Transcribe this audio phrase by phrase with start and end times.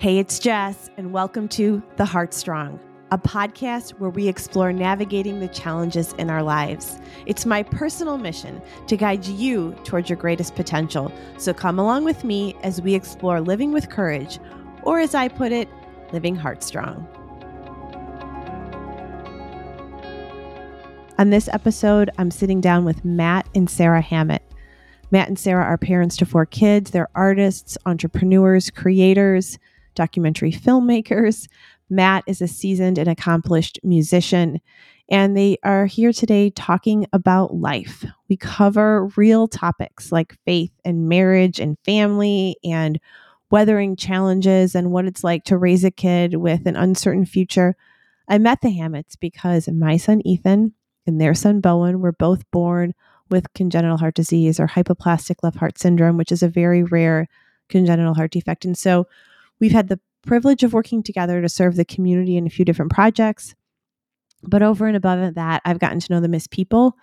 [0.00, 5.40] Hey, it's Jess, and welcome to The Heart Strong, a podcast where we explore navigating
[5.40, 6.98] the challenges in our lives.
[7.26, 11.12] It's my personal mission to guide you towards your greatest potential.
[11.36, 14.38] So come along with me as we explore living with courage,
[14.84, 15.68] or as I put it,
[16.14, 17.06] living heart strong.
[21.18, 24.40] On this episode, I'm sitting down with Matt and Sarah Hammitt.
[25.10, 26.90] Matt and Sarah are parents to four kids.
[26.90, 29.58] They're artists, entrepreneurs, creators
[29.94, 31.48] documentary filmmakers.
[31.88, 34.60] Matt is a seasoned and accomplished musician,
[35.08, 38.04] and they are here today talking about life.
[38.28, 43.00] We cover real topics like faith and marriage and family and
[43.50, 47.74] weathering challenges and what it's like to raise a kid with an uncertain future.
[48.28, 50.72] I met the Hammitts because my son Ethan
[51.06, 52.94] and their son Bowen were both born
[53.28, 57.28] with congenital heart disease or hypoplastic left heart syndrome, which is a very rare
[57.68, 58.64] congenital heart defect.
[58.64, 59.06] And so
[59.60, 62.92] We've had the privilege of working together to serve the community in a few different
[62.92, 63.54] projects.
[64.42, 66.96] But over and above that, I've gotten to know the Miss people.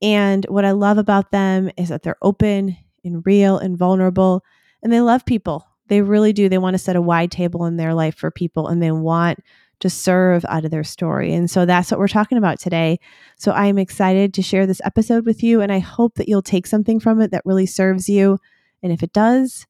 [0.00, 4.44] And what I love about them is that they're open and real and vulnerable,
[4.82, 5.66] and they love people.
[5.88, 6.48] They really do.
[6.48, 9.40] They want to set a wide table in their life for people, and they want
[9.80, 11.34] to serve out of their story.
[11.34, 13.00] And so that's what we're talking about today.
[13.36, 16.42] So I am excited to share this episode with you, and I hope that you'll
[16.42, 18.38] take something from it that really serves you.
[18.82, 19.66] And if it does,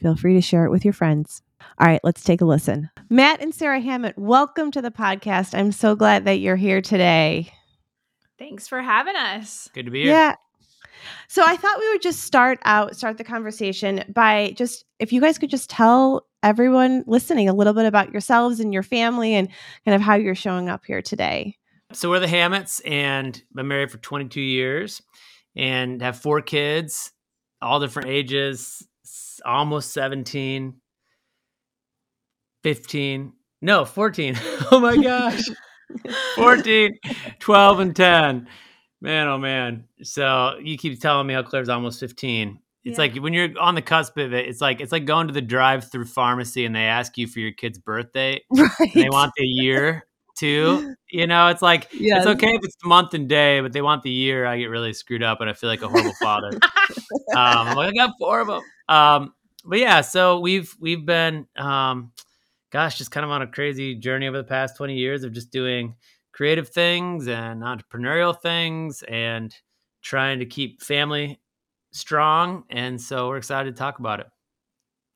[0.00, 1.42] feel free to share it with your friends.
[1.78, 2.90] All right, let's take a listen.
[3.08, 5.58] Matt and Sarah Hammitt, welcome to the podcast.
[5.58, 7.52] I'm so glad that you're here today.
[8.38, 9.68] Thanks for having us.
[9.74, 10.12] Good to be here.
[10.12, 10.34] Yeah.
[11.28, 15.20] So I thought we would just start out, start the conversation by just if you
[15.20, 19.48] guys could just tell everyone listening a little bit about yourselves and your family and
[19.84, 21.56] kind of how you're showing up here today.
[21.92, 25.02] So we're the Hammitts and been married for 22 years
[25.56, 27.12] and have four kids,
[27.60, 28.86] all different ages,
[29.44, 30.79] almost 17,
[32.62, 34.38] 15, no, 14.
[34.72, 35.42] oh my gosh.
[36.36, 36.98] 14,
[37.38, 38.48] 12, and 10.
[39.00, 39.84] Man, oh man.
[40.02, 42.58] So you keep telling me how Claire's almost 15.
[42.84, 42.98] It's yeah.
[42.98, 45.42] like when you're on the cusp of it, it's like it's like going to the
[45.42, 48.40] drive-through pharmacy and they ask you for your kid's birthday.
[48.50, 48.94] Right.
[48.94, 50.06] they want the year
[50.38, 50.94] too.
[51.10, 52.18] You know, it's like yes.
[52.18, 54.46] it's okay if it's month and day, but they want the year.
[54.46, 56.52] I get really screwed up and I feel like a horrible father.
[57.36, 58.62] um, like, I got four of them.
[58.88, 59.34] Um,
[59.64, 62.12] but yeah, so we've we've been um,
[62.70, 65.50] gosh, just kind of on a crazy journey over the past 20 years of just
[65.50, 65.94] doing
[66.32, 69.54] creative things and entrepreneurial things and
[70.02, 71.40] trying to keep family
[71.92, 72.64] strong.
[72.70, 74.26] And so we're excited to talk about it.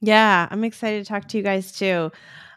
[0.00, 2.10] Yeah, I'm excited to talk to you guys too.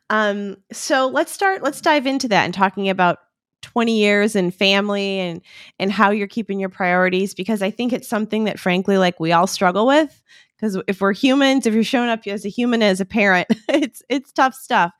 [0.09, 3.19] Um, so let's start, let's dive into that and talking about
[3.61, 5.41] 20 years and family and
[5.79, 9.31] and how you're keeping your priorities because I think it's something that frankly like we
[9.31, 10.21] all struggle with
[10.57, 14.01] because if we're humans, if you're showing up as a human as a parent, it's
[14.09, 14.91] it's tough stuff.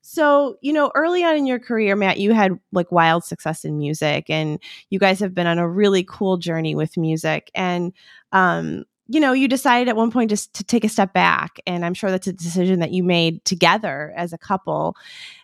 [0.00, 3.76] So, you know, early on in your career, Matt, you had like wild success in
[3.76, 4.58] music and
[4.90, 7.50] you guys have been on a really cool journey with music.
[7.54, 7.92] And
[8.32, 11.60] um, you know, you decided at one point just to take a step back.
[11.66, 14.96] And I'm sure that's a decision that you made together as a couple.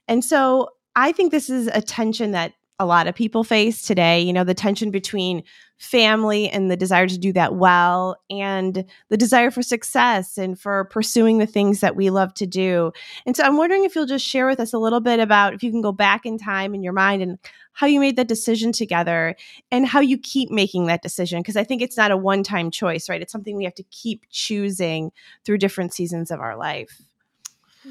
[0.07, 4.21] And so I think this is a tension that a lot of people face today.
[4.21, 5.43] You know, the tension between
[5.79, 10.85] family and the desire to do that well, and the desire for success and for
[10.87, 12.93] pursuing the things that we love to do.
[13.27, 15.63] And so I'm wondering if you'll just share with us a little bit about if
[15.63, 17.39] you can go back in time in your mind and
[17.73, 19.35] how you made that decision together
[19.71, 21.41] and how you keep making that decision.
[21.41, 23.21] Because I think it's not a one time choice, right?
[23.21, 25.11] It's something we have to keep choosing
[25.45, 27.03] through different seasons of our life.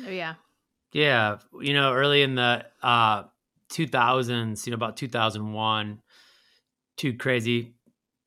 [0.05, 0.35] Oh, yeah.
[0.94, 1.39] Yeah.
[1.59, 3.23] You know, early in the, uh,
[3.73, 6.01] 2000s, you know, about 2001,
[6.97, 7.73] two crazy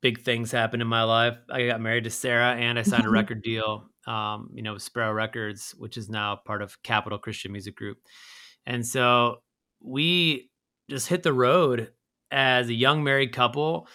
[0.01, 1.37] big things happened in my life.
[1.49, 4.83] I got married to Sarah and I signed a record deal, um, you know, with
[4.83, 7.97] Sparrow Records, which is now part of Capitol Christian Music Group.
[8.65, 9.37] And so
[9.81, 10.49] we
[10.89, 11.91] just hit the road
[12.29, 13.87] as a young married couple.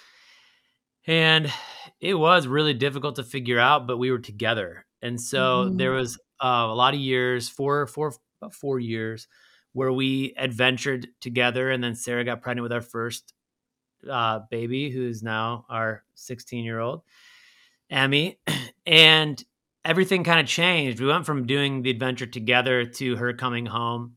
[1.06, 1.52] And
[2.00, 4.86] it was really difficult to figure out, but we were together.
[5.02, 5.76] And so mm-hmm.
[5.76, 9.28] there was uh, a lot of years, four, four, about four years
[9.72, 11.70] where we adventured together.
[11.70, 13.32] And then Sarah got pregnant with our first
[14.10, 17.02] uh, baby, who's now our 16 year old,
[17.90, 18.38] Emmy.
[18.84, 19.40] And
[19.84, 20.98] everything kind of changed.
[21.00, 24.16] We went from doing the adventure together to her coming home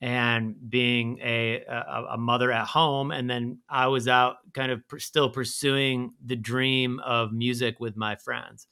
[0.00, 3.10] and being a, a, a mother at home.
[3.10, 7.96] And then I was out kind of pr- still pursuing the dream of music with
[7.96, 8.66] my friends.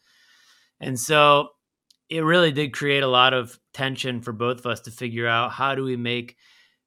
[0.80, 1.48] And so
[2.08, 5.52] it really did create a lot of tension for both of us to figure out
[5.52, 6.36] how do we make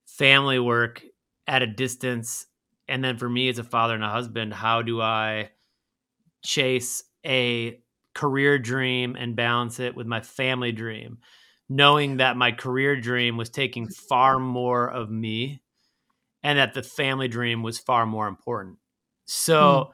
[0.06, 1.04] family work
[1.48, 2.46] at a distance
[2.88, 5.50] and then for me as a father and a husband how do i
[6.44, 7.80] chase a
[8.14, 11.18] career dream and balance it with my family dream
[11.69, 15.62] knowing that my career dream was taking far more of me
[16.44, 18.78] and that the family dream was far more important.
[19.25, 19.92] So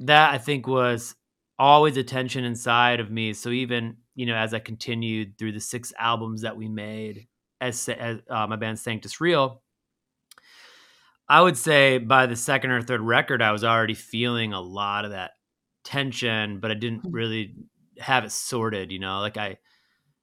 [0.00, 0.06] mm.
[0.06, 1.14] that I think was
[1.58, 3.32] always a tension inside of me.
[3.32, 7.28] So even, you know, as I continued through the six albums that we made
[7.60, 9.62] as, as uh, my band Sanctus Real,
[11.28, 15.04] I would say by the second or third record, I was already feeling a lot
[15.04, 15.34] of that
[15.84, 17.12] tension, but I didn't hmm.
[17.12, 17.54] really
[18.00, 19.58] have it sorted, you know, like I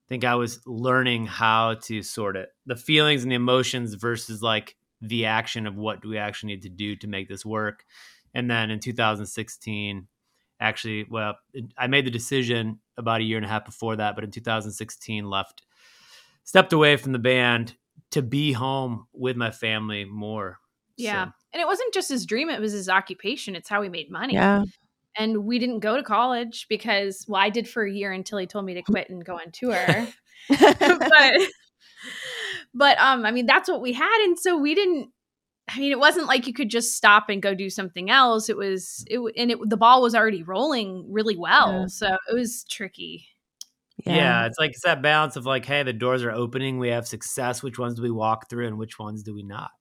[0.10, 4.76] think I was learning how to sort it the feelings and the emotions versus like
[5.00, 7.86] the action of what do we actually need to do to make this work.
[8.34, 10.06] And then in 2016,
[10.60, 11.36] actually, well,
[11.78, 15.26] I made the decision about a year and a half before that, but in 2016,
[15.30, 15.62] left,
[16.44, 17.76] stepped away from the band
[18.12, 20.60] to be home with my family more.
[20.98, 21.26] Yeah.
[21.26, 21.32] So.
[21.54, 23.56] And it wasn't just his dream, it was his occupation.
[23.56, 24.34] It's how he made money.
[24.34, 24.64] Yeah.
[25.18, 28.46] And we didn't go to college because, well, I did for a year until he
[28.46, 29.78] told me to quit and go on tour.
[30.50, 31.34] but,
[32.74, 34.24] but, um, I mean, that's what we had.
[34.26, 35.10] And so we didn't,
[35.68, 38.50] I mean, it wasn't like you could just stop and go do something else.
[38.50, 41.82] It was, it, and it, the ball was already rolling really well.
[41.82, 41.88] Yeah.
[41.88, 43.28] So it was tricky.
[44.06, 44.16] Yeah.
[44.16, 44.46] yeah.
[44.46, 47.64] it's like it's that balance of like, hey, the doors are opening, we have success.
[47.64, 49.72] Which ones do we walk through, and which ones do we not?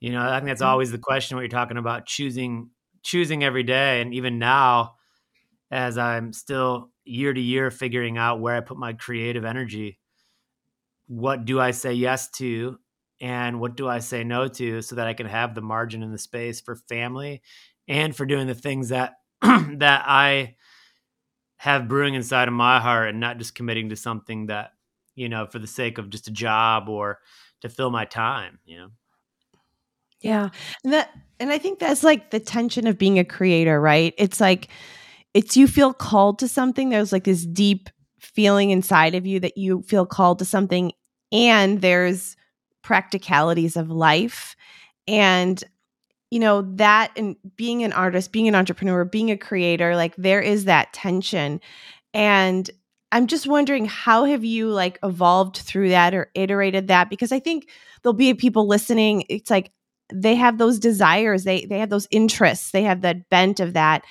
[0.00, 0.70] You know, I think that's mm-hmm.
[0.70, 2.70] always the question What you're talking about choosing
[3.02, 4.00] choosing every day.
[4.00, 4.94] And even now,
[5.70, 9.98] as I'm still year to year figuring out where I put my creative energy,
[11.06, 12.78] what do I say yes to
[13.20, 16.12] and what do I say no to so that I can have the margin and
[16.12, 17.42] the space for family
[17.86, 20.56] and for doing the things that that I
[21.56, 24.72] have brewing inside of my heart and not just committing to something that,
[25.16, 27.18] you know, for the sake of just a job or
[27.62, 28.88] to fill my time, you know.
[30.20, 30.50] Yeah.
[30.84, 31.10] And that
[31.40, 34.14] and I think that's like the tension of being a creator, right?
[34.18, 34.68] It's like
[35.34, 36.88] it's you feel called to something.
[36.88, 37.88] There's like this deep
[38.20, 40.92] feeling inside of you that you feel called to something
[41.30, 42.36] and there's
[42.88, 44.56] practicalities of life.
[45.06, 45.62] And
[46.30, 50.40] you know that and being an artist, being an entrepreneur, being a creator, like there
[50.40, 51.60] is that tension.
[52.14, 52.68] And
[53.12, 57.10] I'm just wondering how have you like evolved through that or iterated that?
[57.10, 57.68] Because I think
[58.02, 59.70] there'll be people listening it's like
[60.10, 64.02] they have those desires they they have those interests they have that bent of that.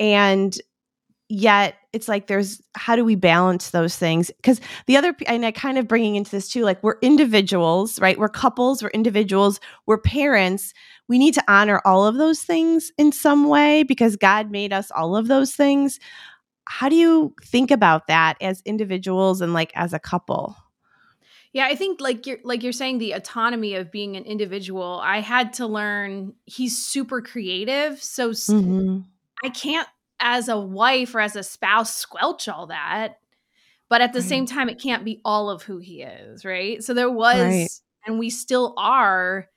[0.00, 0.56] And
[1.28, 5.50] yet it's like there's how do we balance those things because the other and i
[5.50, 9.98] kind of bringing into this too like we're individuals right we're couples we're individuals we're
[9.98, 10.72] parents
[11.08, 14.90] we need to honor all of those things in some way because god made us
[14.92, 15.98] all of those things
[16.68, 20.56] how do you think about that as individuals and like as a couple
[21.52, 25.00] yeah, I think like you're like you're saying the autonomy of being an individual.
[25.02, 28.98] I had to learn he's super creative, so mm-hmm.
[29.42, 29.88] I can't
[30.20, 33.18] as a wife or as a spouse squelch all that.
[33.88, 34.28] But at the right.
[34.28, 36.82] same time it can't be all of who he is, right?
[36.82, 37.68] So there was right.
[38.06, 39.48] and we still are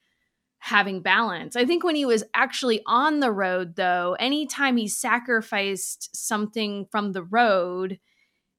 [0.59, 1.55] having balance.
[1.55, 7.13] I think when he was actually on the road though, anytime he sacrificed something from
[7.13, 7.99] the road,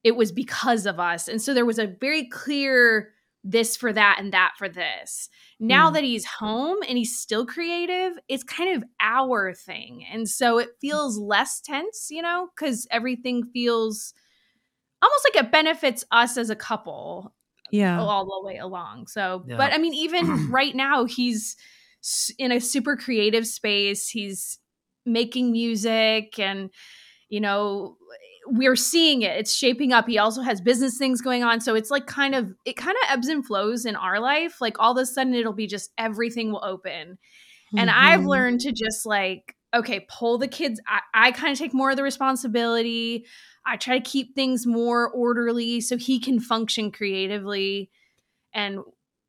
[0.02, 1.28] it was because of us.
[1.28, 3.10] And so there was a very clear
[3.42, 5.28] this for that and that for this.
[5.58, 5.94] Now mm.
[5.94, 10.04] that he's home and he's still creative, it's kind of our thing.
[10.12, 14.12] And so it feels less tense, you know, because everything feels
[15.02, 17.34] almost like it benefits us as a couple.
[17.70, 18.00] Yeah.
[18.00, 19.06] All the way along.
[19.06, 19.56] So, yeah.
[19.56, 21.56] but I mean, even right now, he's
[22.38, 24.08] in a super creative space.
[24.08, 24.58] He's
[25.06, 26.70] making music and,
[27.30, 27.96] you know,
[28.46, 31.90] we're seeing it it's shaping up he also has business things going on so it's
[31.90, 34.98] like kind of it kind of ebbs and flows in our life like all of
[34.98, 37.78] a sudden it'll be just everything will open mm-hmm.
[37.78, 41.74] and i've learned to just like okay pull the kids i, I kind of take
[41.74, 43.26] more of the responsibility
[43.66, 47.90] i try to keep things more orderly so he can function creatively
[48.52, 48.80] and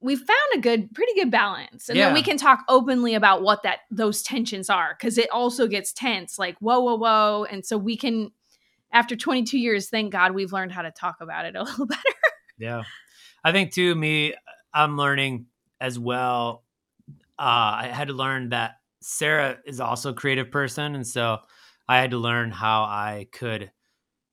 [0.01, 2.05] we found a good pretty good balance and yeah.
[2.05, 5.93] then we can talk openly about what that those tensions are because it also gets
[5.93, 8.31] tense like whoa whoa whoa and so we can
[8.93, 12.01] after 22 years, thank God we've learned how to talk about it a little better.
[12.58, 12.84] yeah.
[13.43, 14.36] I think too, me,
[14.74, 15.48] I'm learning
[15.79, 16.63] as well.
[17.39, 20.93] Uh, I had to learn that Sarah is also a creative person.
[20.96, 21.39] And so
[21.88, 23.72] I had to learn how I could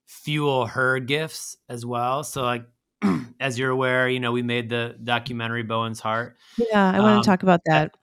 [0.06, 2.22] fuel her gifts as well.
[2.22, 2.66] So like,
[3.40, 6.36] as you're aware, you know, we made the documentary Bowen's Heart.
[6.56, 7.94] Yeah, I want um, to talk about that.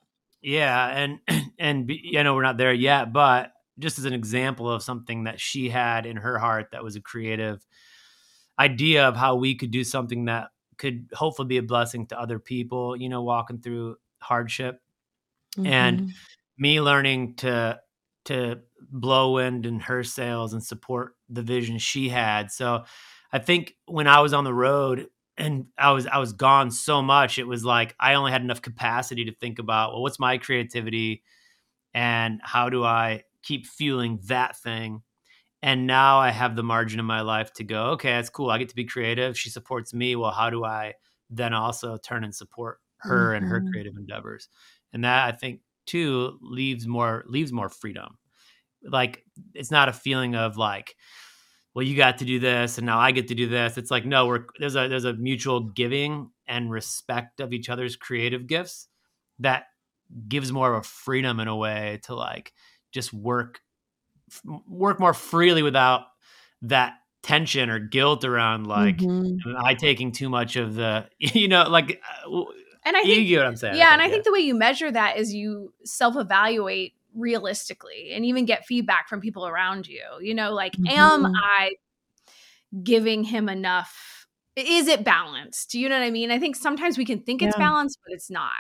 [0.42, 1.20] Yeah, and
[1.60, 5.40] and you know we're not there yet, but just as an example of something that
[5.40, 7.66] she had in her heart that was a creative
[8.58, 12.40] idea of how we could do something that could hopefully be a blessing to other
[12.40, 14.80] people, you know, walking through hardship.
[15.58, 15.68] Mm-hmm.
[15.68, 16.14] And
[16.58, 17.80] me learning to
[18.26, 18.60] to
[18.92, 22.52] blow wind in her sails and support the vision she had.
[22.52, 22.86] So
[23.36, 27.02] I think when I was on the road, and I was I was gone so
[27.02, 27.38] much.
[27.38, 31.22] It was like I only had enough capacity to think about well, what's my creativity,
[31.94, 35.02] and how do I keep fueling that thing.
[35.62, 38.50] And now I have the margin in my life to go, okay, that's cool.
[38.50, 39.38] I get to be creative.
[39.38, 40.16] She supports me.
[40.16, 40.94] Well, how do I
[41.30, 43.44] then also turn and support her mm-hmm.
[43.44, 43.72] and her mm-hmm.
[43.72, 44.48] creative endeavors?
[44.94, 48.18] And that I think too leaves more leaves more freedom.
[48.82, 50.96] Like it's not a feeling of like,
[51.76, 53.78] well, you got to do this and now I get to do this.
[53.78, 57.98] It's like, no, we're there's a there's a mutual giving and respect of each other's
[57.98, 58.88] creative gifts
[59.40, 59.66] that
[60.28, 62.54] gives more of a freedom in a way to like
[62.94, 63.60] just work
[64.68, 66.04] work more freely without
[66.62, 69.56] that tension or guilt around like mm-hmm.
[69.58, 72.44] I taking too much of the you know like uh,
[72.86, 73.78] and I think you get what I'm saying.
[73.78, 74.12] Yeah, I think, and I yeah.
[74.12, 79.22] think the way you measure that is you self-evaluate realistically and even get feedback from
[79.22, 80.04] people around you.
[80.22, 80.88] You know, like, mm-hmm.
[80.88, 81.72] am I
[82.84, 84.28] giving him enough?
[84.56, 85.72] Is it balanced?
[85.72, 86.32] Do you know what I mean?
[86.32, 87.50] I think sometimes we can think yeah.
[87.50, 88.54] it's balanced, but it's not.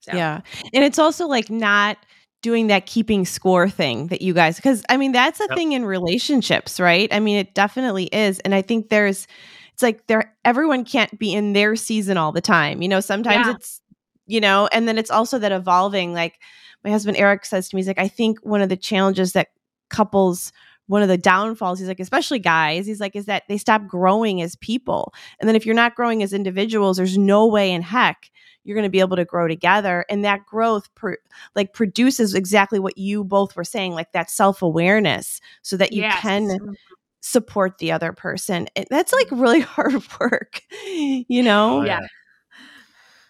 [0.00, 0.12] So.
[0.14, 0.42] Yeah.
[0.72, 1.98] And it's also like not
[2.42, 5.56] doing that keeping score thing that you guys because I mean that's a yep.
[5.56, 7.08] thing in relationships, right?
[7.12, 8.38] I mean it definitely is.
[8.40, 9.26] And I think there's
[9.72, 12.82] it's like there everyone can't be in their season all the time.
[12.82, 13.54] You know, sometimes yeah.
[13.54, 13.80] it's
[14.26, 16.40] you know, and then it's also that evolving like
[16.86, 19.48] my husband Eric says to me, he's like, I think one of the challenges that
[19.90, 20.52] couples,
[20.86, 24.40] one of the downfalls, he's like, especially guys, he's like, is that they stop growing
[24.40, 25.12] as people.
[25.40, 28.30] And then if you're not growing as individuals, there's no way in heck
[28.62, 31.16] you're going to be able to grow together and that growth per,
[31.56, 36.20] like produces exactly what you both were saying like that self-awareness so that you yes.
[36.20, 36.76] can
[37.20, 42.00] support the other person it, that's like really hard work you know yeah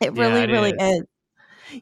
[0.00, 1.00] it really yeah, it really is.
[1.00, 1.06] is.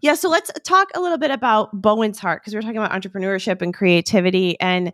[0.01, 3.63] Yeah, so let's talk a little bit about Bowen's Heart because we're talking about entrepreneurship
[3.63, 4.93] and creativity and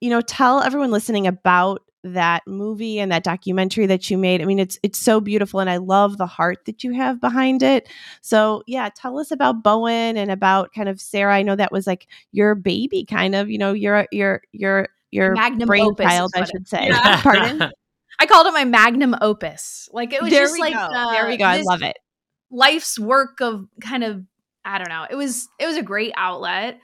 [0.00, 4.40] you know, tell everyone listening about that movie and that documentary that you made.
[4.40, 7.62] I mean, it's it's so beautiful and I love the heart that you have behind
[7.62, 7.88] it.
[8.22, 11.34] So, yeah, tell us about Bowen and about kind of Sarah.
[11.34, 15.34] I know that was like your baby kind of, you know, your your your your
[15.34, 16.86] magnum brain child, I should say.
[16.88, 17.20] Yeah.
[17.22, 17.70] Pardon?
[18.18, 19.88] I called it my magnum opus.
[19.92, 21.44] Like it was there just like uh, there we go.
[21.44, 21.98] I love it
[22.50, 24.24] life's work of kind of
[24.64, 25.06] I don't know.
[25.10, 26.78] It was it was a great outlet.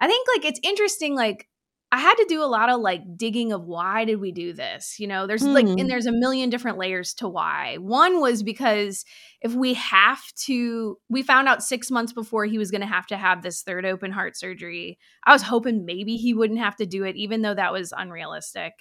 [0.00, 1.48] I think like it's interesting like
[1.90, 4.96] I had to do a lot of like digging of why did we do this?
[4.98, 5.54] You know, there's mm.
[5.54, 5.86] like and hmm.
[5.86, 7.76] there's a million different layers to why.
[7.80, 9.06] One was because
[9.40, 13.06] if we have to we found out 6 months before he was going to have
[13.06, 14.98] to have this third open heart surgery.
[15.24, 18.74] I was hoping maybe he wouldn't have to do it even though that was unrealistic.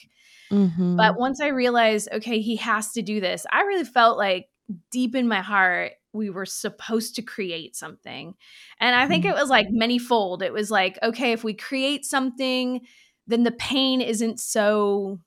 [0.51, 0.97] Mm-hmm.
[0.97, 4.47] But once I realized okay, he has to do this, I really felt like
[4.91, 8.33] deep in my heart we were supposed to create something.
[8.79, 9.39] And I think it mm-hmm.
[9.39, 10.41] was like manyfold.
[10.41, 12.81] It was like, okay, if we create something,
[13.27, 15.19] then the pain isn't so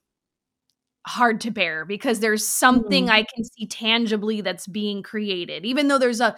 [1.07, 3.11] hard to bear because there's something mm.
[3.11, 5.65] I can see tangibly that's being created.
[5.65, 6.37] Even though there's a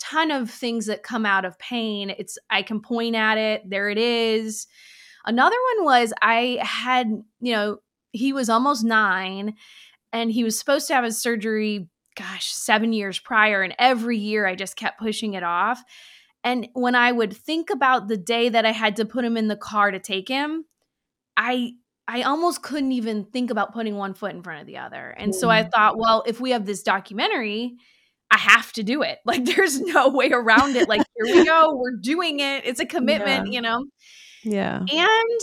[0.00, 3.90] ton of things that come out of pain, it's I can point at it, there
[3.90, 4.66] it is.
[5.26, 7.08] Another one was I had,
[7.40, 7.78] you know,
[8.12, 9.54] he was almost 9
[10.12, 13.62] and he was supposed to have his surgery gosh, seven years prior.
[13.62, 15.82] And every year I just kept pushing it off.
[16.42, 19.48] And when I would think about the day that I had to put him in
[19.48, 20.64] the car to take him,
[21.36, 21.72] I
[22.06, 25.14] I almost couldn't even think about putting one foot in front of the other.
[25.16, 25.70] And so I mm.
[25.70, 27.76] thought, well, if we have this documentary,
[28.30, 29.18] I have to do it.
[29.26, 30.88] Like there's no way around it.
[30.88, 32.66] Like here we go, we're doing it.
[32.66, 33.52] It's a commitment, yeah.
[33.52, 33.84] you know.
[34.42, 34.80] Yeah.
[34.80, 35.40] And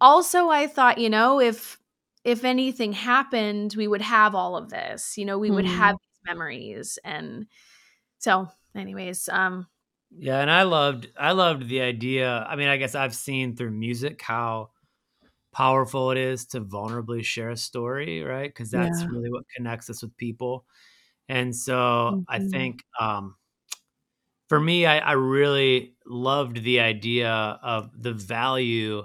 [0.00, 1.78] also I thought, you know, if
[2.24, 5.16] if anything happened, we would have all of this.
[5.16, 6.98] You know, we mm would have these memories.
[7.04, 7.46] And
[8.18, 9.66] so, anyways, um,
[10.16, 12.46] yeah, and I loved I loved the idea.
[12.48, 14.70] I mean, I guess I've seen through music how
[15.52, 18.48] powerful it is to vulnerably share a story, right?
[18.48, 19.06] Because that's yeah.
[19.08, 20.64] really what connects us with people.
[21.28, 22.20] And so mm-hmm.
[22.28, 23.36] I think um,
[24.48, 29.04] for me, I, I really loved the idea of the value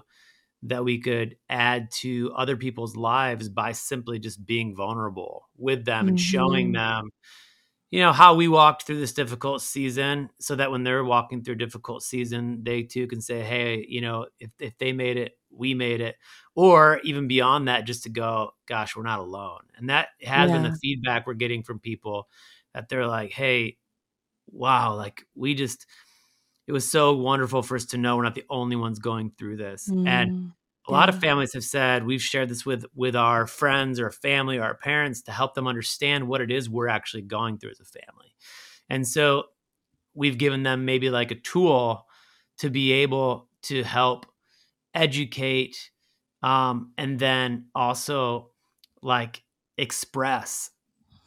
[0.63, 6.01] that we could add to other people's lives by simply just being vulnerable with them
[6.01, 6.09] mm-hmm.
[6.09, 7.01] and showing mm-hmm.
[7.01, 7.11] them
[7.91, 11.55] you know how we walked through this difficult season so that when they're walking through
[11.55, 15.33] a difficult season they too can say hey you know if, if they made it
[15.49, 16.15] we made it
[16.55, 20.55] or even beyond that just to go gosh we're not alone and that has yeah.
[20.55, 22.27] been the feedback we're getting from people
[22.73, 23.77] that they're like hey
[24.51, 25.85] wow like we just
[26.69, 29.57] it was so wonderful for us to know we're not the only ones going through
[29.57, 29.89] this.
[29.89, 30.51] Mm, and
[30.87, 34.59] a lot of families have said we've shared this with with our friends or family
[34.59, 37.79] or our parents to help them understand what it is we're actually going through as
[37.79, 38.35] a family.
[38.87, 39.45] And so
[40.13, 42.05] we've given them maybe like a tool
[42.59, 44.27] to be able to help
[44.93, 45.89] educate
[46.43, 48.51] um, and then also
[49.01, 49.41] like
[49.79, 50.69] express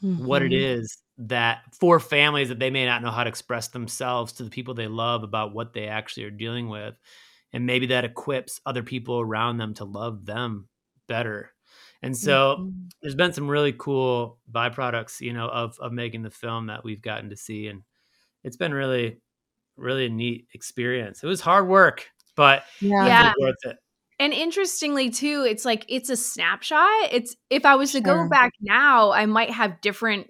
[0.01, 0.25] mm-hmm.
[0.25, 0.83] what it mm-hmm.
[0.83, 4.51] is that for families that they may not know how to express themselves to the
[4.51, 6.95] people they love about what they actually are dealing with.
[7.53, 10.69] And maybe that equips other people around them to love them
[11.07, 11.53] better.
[12.03, 12.87] And so mm-hmm.
[13.01, 17.03] there's been some really cool byproducts you know of of making the film that we've
[17.03, 17.69] gotten to see.
[17.69, 17.83] And
[18.43, 19.21] it's been really
[19.77, 21.23] really a neat experience.
[21.23, 23.33] It was hard work but yeah, yeah.
[23.39, 23.77] worth it.
[24.19, 27.13] And interestingly too it's like it's a snapshot.
[27.13, 28.01] It's if i was sure.
[28.01, 30.29] to go back now i might have different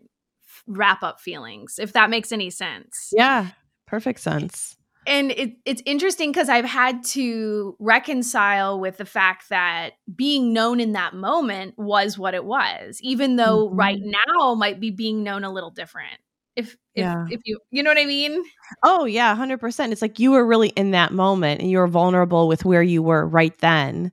[0.67, 3.49] wrap up feelings if that makes any sense yeah
[3.87, 4.77] perfect sense
[5.07, 10.79] and it, it's interesting because I've had to reconcile with the fact that being known
[10.79, 13.77] in that moment was what it was, even though mm-hmm.
[13.77, 16.21] right now might be being known a little different.
[16.55, 17.27] If if yeah.
[17.31, 18.45] if you you know what I mean?
[18.83, 19.93] Oh yeah, hundred percent.
[19.93, 23.03] It's like you were really in that moment and you were vulnerable with where you
[23.03, 24.13] were right then.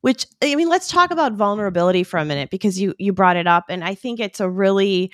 [0.00, 3.46] Which I mean, let's talk about vulnerability for a minute because you you brought it
[3.46, 5.12] up, and I think it's a really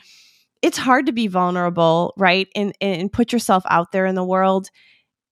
[0.63, 2.49] it's hard to be vulnerable, right?
[2.55, 4.71] And and put yourself out there in the world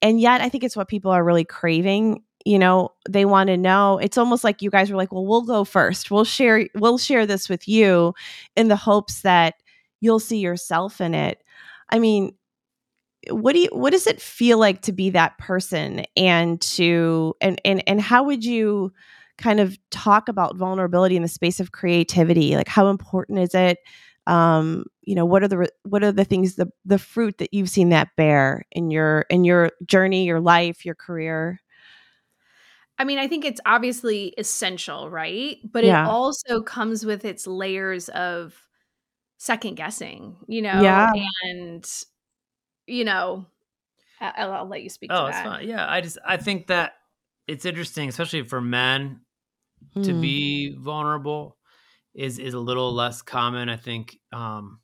[0.03, 2.23] and yet I think it's what people are really craving.
[2.45, 3.99] You know, they want to know.
[3.99, 6.11] It's almost like you guys were like, "Well, we'll go first.
[6.11, 8.15] We'll share we'll share this with you
[8.57, 9.55] in the hopes that
[10.01, 11.43] you'll see yourself in it."
[11.91, 12.35] I mean,
[13.31, 17.61] what do you what does it feel like to be that person and to and
[17.65, 18.93] and and how would you
[19.39, 22.57] kind of talk about vulnerability in the space of creativity?
[22.57, 23.79] Like how important is it?
[24.31, 27.69] Um, you know what are the what are the things the the fruit that you've
[27.69, 31.61] seen that bear in your in your journey your life your career
[32.99, 35.57] I mean, I think it's obviously essential, right?
[35.65, 36.05] But yeah.
[36.05, 38.55] it also comes with its layers of
[39.39, 40.83] second guessing, you know?
[40.83, 41.11] Yeah.
[41.45, 41.91] And,
[42.87, 43.47] you know,
[44.21, 45.45] I'll, I'll let you speak oh, to that.
[45.47, 45.67] Fine.
[45.67, 45.91] Yeah.
[45.91, 46.93] I just, I think that
[47.49, 49.21] it's interesting, especially for men
[49.97, 50.05] mm.
[50.05, 50.21] to hmm.
[50.21, 51.57] be vulnerable
[52.15, 53.69] is is a little less common.
[53.69, 54.81] I think, um,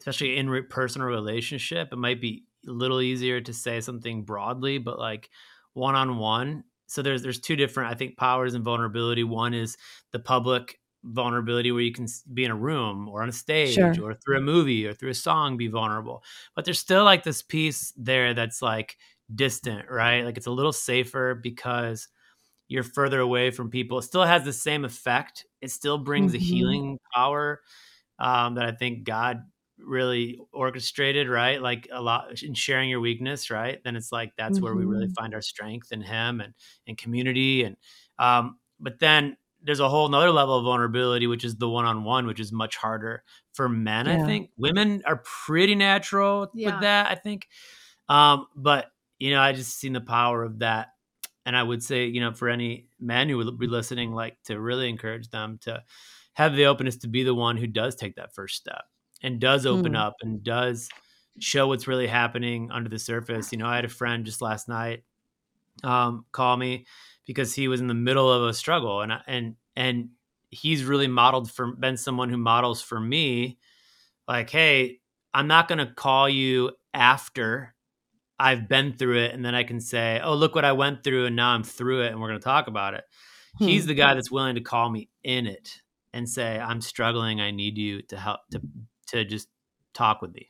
[0.00, 4.78] especially in re- personal relationship, it might be a little easier to say something broadly,
[4.78, 5.30] but like
[5.74, 6.64] one on one.
[6.86, 9.24] So there's there's two different I think powers and vulnerability.
[9.24, 9.76] One is
[10.12, 13.94] the public vulnerability where you can be in a room or on a stage sure.
[14.02, 16.22] or through a movie or through a song be vulnerable.
[16.54, 18.96] But there's still like this piece there that's like
[19.34, 20.24] distant, right?
[20.24, 22.08] Like it's a little safer because
[22.68, 23.98] you're further away from people.
[23.98, 25.46] It still has the same effect.
[25.60, 26.42] It still brings mm-hmm.
[26.42, 27.60] a healing power
[28.18, 29.42] um, that I think God
[29.78, 31.60] really orchestrated, right?
[31.60, 33.80] Like a lot in sharing your weakness, right?
[33.84, 34.64] Then it's like that's mm-hmm.
[34.64, 35.14] where we really mm-hmm.
[35.14, 36.54] find our strength in Him and
[36.86, 37.64] in community.
[37.64, 37.76] And
[38.18, 42.04] um, but then there's a whole nother level of vulnerability, which is the one on
[42.04, 44.06] one, which is much harder for men.
[44.06, 44.22] Yeah.
[44.22, 46.72] I think women are pretty natural yeah.
[46.72, 47.10] with that.
[47.10, 47.48] I think,
[48.08, 48.86] um, but
[49.18, 50.88] you know, I just seen the power of that
[51.46, 54.60] and I would say, you know, for any man who would be listening, like to
[54.60, 55.82] really encourage them to
[56.34, 58.82] have the openness to be the one who does take that first step
[59.22, 59.98] and does open mm.
[59.98, 60.88] up and does
[61.38, 63.52] show what's really happening under the surface.
[63.52, 65.04] You know, I had a friend just last night
[65.82, 66.86] um, call me
[67.26, 70.10] because he was in the middle of a struggle, and and and
[70.50, 73.58] he's really modeled for been someone who models for me,
[74.28, 75.00] like, hey,
[75.32, 77.73] I'm not going to call you after
[78.38, 81.26] I've been through it and then I can say, "Oh, look what I went through
[81.26, 83.04] and now I'm through it and we're going to talk about it."
[83.58, 83.66] Hmm.
[83.66, 85.80] He's the guy that's willing to call me in it
[86.12, 87.40] and say, "I'm struggling.
[87.40, 88.60] I need you to help to
[89.08, 89.48] to just
[89.92, 90.48] talk with me."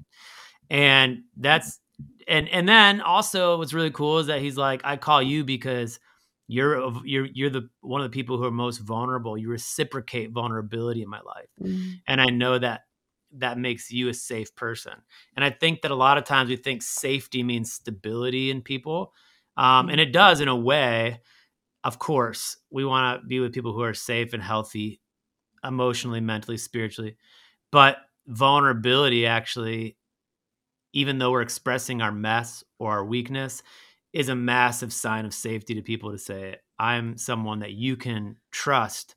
[0.71, 1.81] And that's
[2.27, 6.01] and and then also what's really cool is that he's like, "I call you because
[6.47, 9.37] you're you're you're the one of the people who are most vulnerable.
[9.37, 11.91] You reciprocate vulnerability in my life." Mm-hmm.
[12.07, 12.83] And I know that
[13.39, 14.95] that makes you a safe person.
[15.37, 19.13] And I think that a lot of times we think safety means stability in people.
[19.57, 20.09] Um, and mm-hmm.
[20.09, 21.21] it does in a way.
[21.83, 25.01] Of course, we want to be with people who are safe and healthy
[25.63, 27.17] emotionally, mentally, spiritually.
[27.71, 29.97] But vulnerability actually,
[30.93, 33.63] even though we're expressing our mess or our weakness,
[34.13, 38.37] is a massive sign of safety to people to say, I'm someone that you can
[38.53, 39.17] trust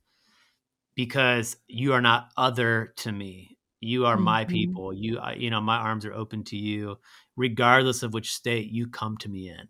[0.96, 4.54] because you are not other to me you are my mm-hmm.
[4.54, 6.98] people you you know my arms are open to you
[7.36, 9.68] regardless of which state you come to me in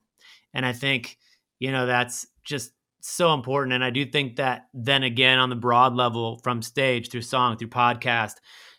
[0.53, 1.17] and i think
[1.59, 5.55] you know that's just so important and i do think that then again on the
[5.55, 8.35] broad level from stage through song through podcast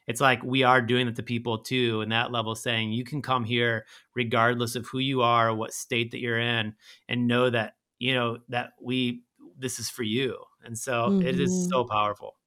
[0.07, 3.23] it's like we are doing it to people too and that level saying you can
[3.23, 6.75] come here regardless of who you are what state that you're in
[7.09, 9.23] and know that you know that we
[9.59, 11.27] this is for you and so mm-hmm.
[11.27, 11.69] it is mm-hmm.
[11.69, 12.38] so powerful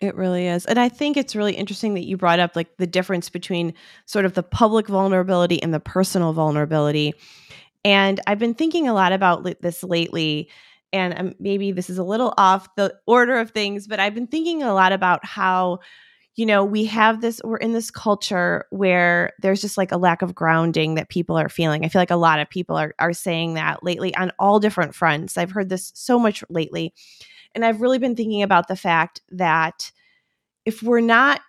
[0.00, 0.66] it really is.
[0.66, 3.74] And I think it's really interesting that you brought up like the difference between
[4.06, 7.14] sort of the public vulnerability and the personal vulnerability.
[7.84, 10.48] And I've been thinking a lot about this lately.
[10.92, 14.26] And um, maybe this is a little off the order of things, but I've been
[14.26, 15.80] thinking a lot about how,
[16.36, 20.22] you know, we have this, we're in this culture where there's just like a lack
[20.22, 21.84] of grounding that people are feeling.
[21.84, 24.94] I feel like a lot of people are, are saying that lately on all different
[24.94, 25.38] fronts.
[25.38, 26.94] I've heard this so much lately.
[27.54, 29.90] And I've really been thinking about the fact that
[30.64, 31.40] if we're not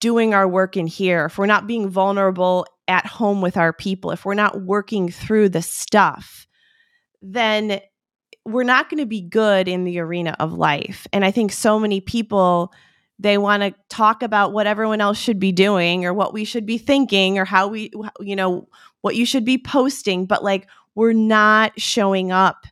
[0.00, 4.10] doing our work in here, if we're not being vulnerable at home with our people,
[4.10, 6.46] if we're not working through the stuff,
[7.20, 7.80] then
[8.44, 11.06] we're not going to be good in the arena of life.
[11.12, 12.72] And I think so many people
[13.22, 16.66] they want to talk about what everyone else should be doing or what we should
[16.66, 18.68] be thinking or how we you know
[19.02, 22.66] what you should be posting but like we're not showing up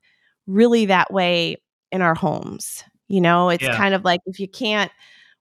[0.46, 1.56] really that way
[1.92, 3.76] in our homes you know it's yeah.
[3.76, 4.90] kind of like if you can't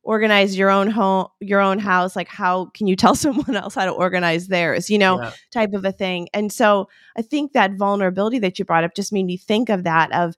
[0.03, 3.85] organize your own home your own house like how can you tell someone else how
[3.85, 5.31] to organize theirs you know yeah.
[5.51, 9.13] type of a thing and so i think that vulnerability that you brought up just
[9.13, 10.35] made me think of that of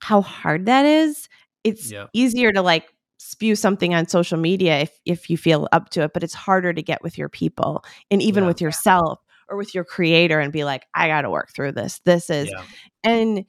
[0.00, 1.28] how hard that is
[1.64, 2.06] it's yeah.
[2.12, 6.12] easier to like spew something on social media if if you feel up to it
[6.12, 9.18] but it's harder to get with your people and even with yourself
[9.48, 12.52] or with your creator and be like i got to work through this this is
[13.02, 13.44] and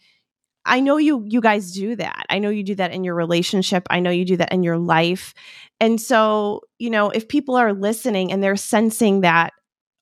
[0.65, 2.25] i know you you guys do that.
[2.29, 3.85] I know you do that in your relationship.
[3.89, 5.33] I know you do that in your life.
[5.79, 9.53] And so you know if people are listening and they're sensing that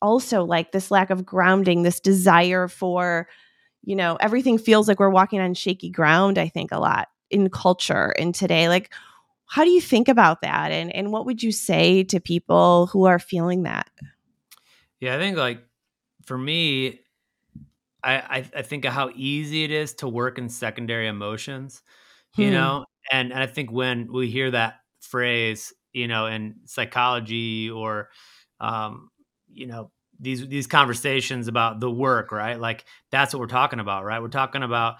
[0.01, 3.27] also like this lack of grounding this desire for
[3.83, 7.49] you know everything feels like we're walking on shaky ground i think a lot in
[7.49, 8.91] culture in today like
[9.53, 10.71] how do you think about that?
[10.71, 13.87] And and what would you say to people who are feeling that?
[14.99, 15.63] Yeah i think like
[16.25, 17.01] for me
[18.03, 21.81] i i, think of how easy it is to work in secondary emotions
[22.37, 22.53] you hmm.
[22.53, 28.09] know and, and i think when we hear that phrase you know in psychology or
[28.59, 29.09] um
[29.47, 34.05] you know these these conversations about the work right like that's what we're talking about
[34.05, 34.95] right we're talking about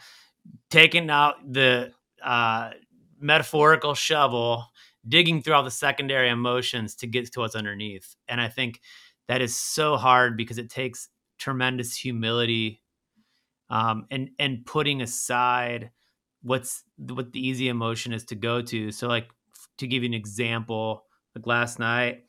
[0.69, 1.91] taking out the
[2.23, 2.71] uh
[3.19, 4.67] metaphorical shovel
[5.07, 8.15] digging through all the secondary emotions to get to what's underneath.
[8.27, 8.81] And I think
[9.27, 12.81] that is so hard because it takes tremendous humility
[13.73, 15.89] um, and and putting aside
[16.43, 18.91] what's what the easy emotion is to go to.
[18.91, 19.29] So like
[19.79, 21.05] to give you an example,
[21.36, 22.25] like last night,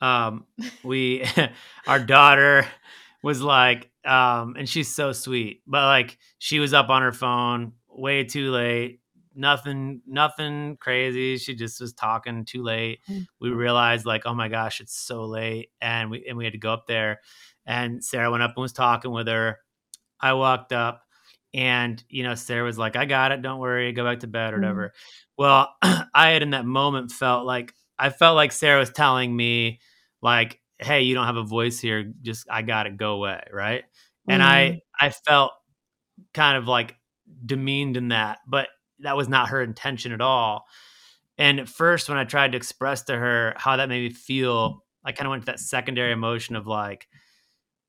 [0.00, 0.44] um,
[0.84, 1.26] we
[1.88, 2.64] our daughter
[3.24, 7.72] was like, um, and she's so sweet, but like she was up on her phone
[7.88, 9.00] way too late.
[9.34, 11.38] Nothing nothing crazy.
[11.38, 13.00] She just was talking too late.
[13.10, 13.26] Mm.
[13.40, 16.58] we realized like oh my gosh it's so late and we and we had to
[16.60, 17.20] go up there.
[17.66, 19.58] And sarah went up and was talking with her
[20.24, 21.02] i walked up
[21.52, 24.52] and you know sarah was like i got it don't worry go back to bed
[24.52, 24.64] or mm-hmm.
[24.64, 24.92] whatever
[25.38, 29.80] well i had in that moment felt like i felt like sarah was telling me
[30.22, 33.82] like hey you don't have a voice here just i got it go away right
[33.82, 34.32] mm-hmm.
[34.32, 34.80] and i mm.
[35.00, 35.52] i felt
[36.32, 36.96] kind of like
[37.46, 38.68] demeaned in that but
[39.00, 40.66] that was not her intention at all.
[41.38, 44.84] And at first, when I tried to express to her how that made me feel,
[45.04, 47.08] I kind of went to that secondary emotion of like,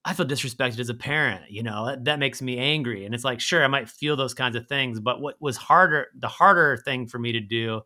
[0.08, 3.06] I feel disrespected as a parent, you know, that, that, makes me angry.
[3.06, 5.00] And it's like, sure, I might feel those kinds of things.
[5.00, 7.82] But what was harder, the harder thing for me to do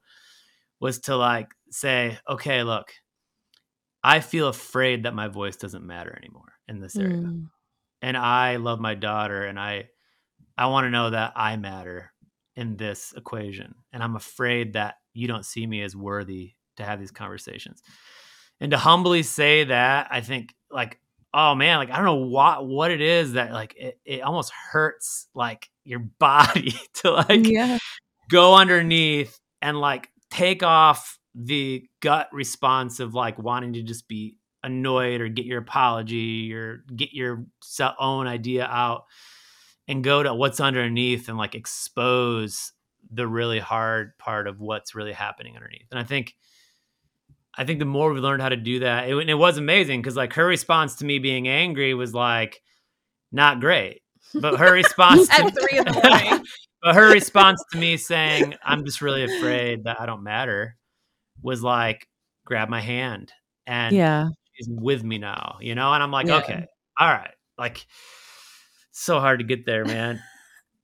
[0.82, 2.91] was to like say, okay, look,
[4.03, 7.17] I feel afraid that my voice doesn't matter anymore in this area.
[7.17, 7.47] Mm.
[8.01, 9.88] And I love my daughter and I,
[10.58, 12.12] I want to know that I matter
[12.58, 13.75] in this equation.
[13.93, 17.82] And I'm afraid that you don't see me as worthy to have these conversations.
[18.60, 20.99] And to humbly say that, I think like,
[21.34, 24.52] oh man, like I don't know what what it is that like it, it almost
[24.52, 27.78] hurts like your body to like yeah.
[28.30, 34.38] go underneath and like take off the gut response of like wanting to just be
[34.63, 37.46] annoyed or get your apology or get your
[38.00, 39.06] own idea out
[39.88, 42.74] and go to what's underneath and like expose
[43.12, 45.88] the really hard part of what's really happening underneath.
[45.92, 46.36] And I think
[47.60, 50.15] I think the more we learned how to do that, it, it was amazing because
[50.15, 52.62] like her response to me being angry was like
[53.34, 54.02] not great,
[54.34, 56.45] but her response at three in the morning.
[56.82, 60.78] but her response to me saying I'm just really afraid that I don't matter
[61.41, 62.08] was like
[62.45, 63.34] grab my hand
[63.67, 65.91] and yeah, she's with me now, you know.
[65.91, 66.38] And I'm like, yeah.
[66.38, 66.65] okay,
[66.98, 67.86] all right, like
[68.91, 70.24] so hard to get there, man.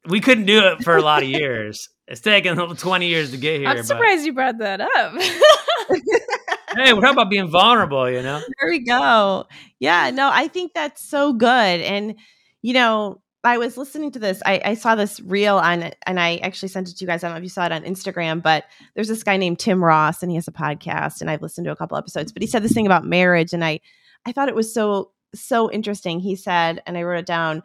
[0.09, 1.87] we couldn't do it for a lot of years.
[2.05, 3.69] It's taken 20 years to get here.
[3.69, 4.25] I'm surprised but...
[4.25, 5.13] you brought that up.
[6.75, 8.41] hey, we're about being vulnerable, you know?
[8.59, 9.45] There we go.
[9.79, 11.47] Yeah, no, I think that's so good.
[11.47, 12.15] And,
[12.61, 14.41] you know, I was listening to this.
[14.45, 17.23] I, I, saw this reel on, and I actually sent it to you guys.
[17.23, 19.83] I don't know if you saw it on Instagram, but there's this guy named Tim
[19.83, 22.31] Ross, and he has a podcast, and I've listened to a couple episodes.
[22.31, 23.81] But he said this thing about marriage, and I,
[24.25, 26.19] I thought it was so so interesting.
[26.19, 27.61] He said, and I wrote it down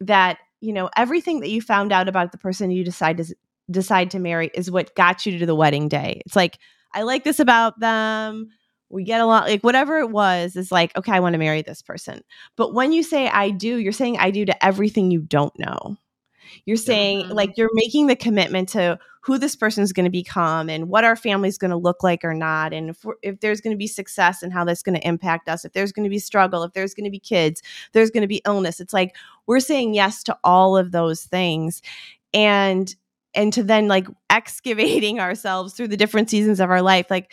[0.00, 3.34] that you know everything that you found out about the person you decide to
[3.70, 6.22] decide to marry is what got you to the wedding day.
[6.24, 6.58] It's like
[6.92, 8.48] I like this about them.
[8.90, 11.82] we get along like whatever it was is like okay i want to marry this
[11.82, 12.22] person
[12.56, 15.96] but when you say i do you're saying i do to everything you don't know
[16.64, 17.32] you're saying mm-hmm.
[17.32, 21.04] like you're making the commitment to who this person is going to become and what
[21.04, 23.78] our family is going to look like or not and if, if there's going to
[23.78, 26.62] be success and how that's going to impact us if there's going to be struggle
[26.62, 29.14] if there's going to be kids there's going to be illness it's like
[29.46, 31.82] we're saying yes to all of those things
[32.32, 32.96] and
[33.34, 37.32] and to then like excavating ourselves through the different seasons of our life like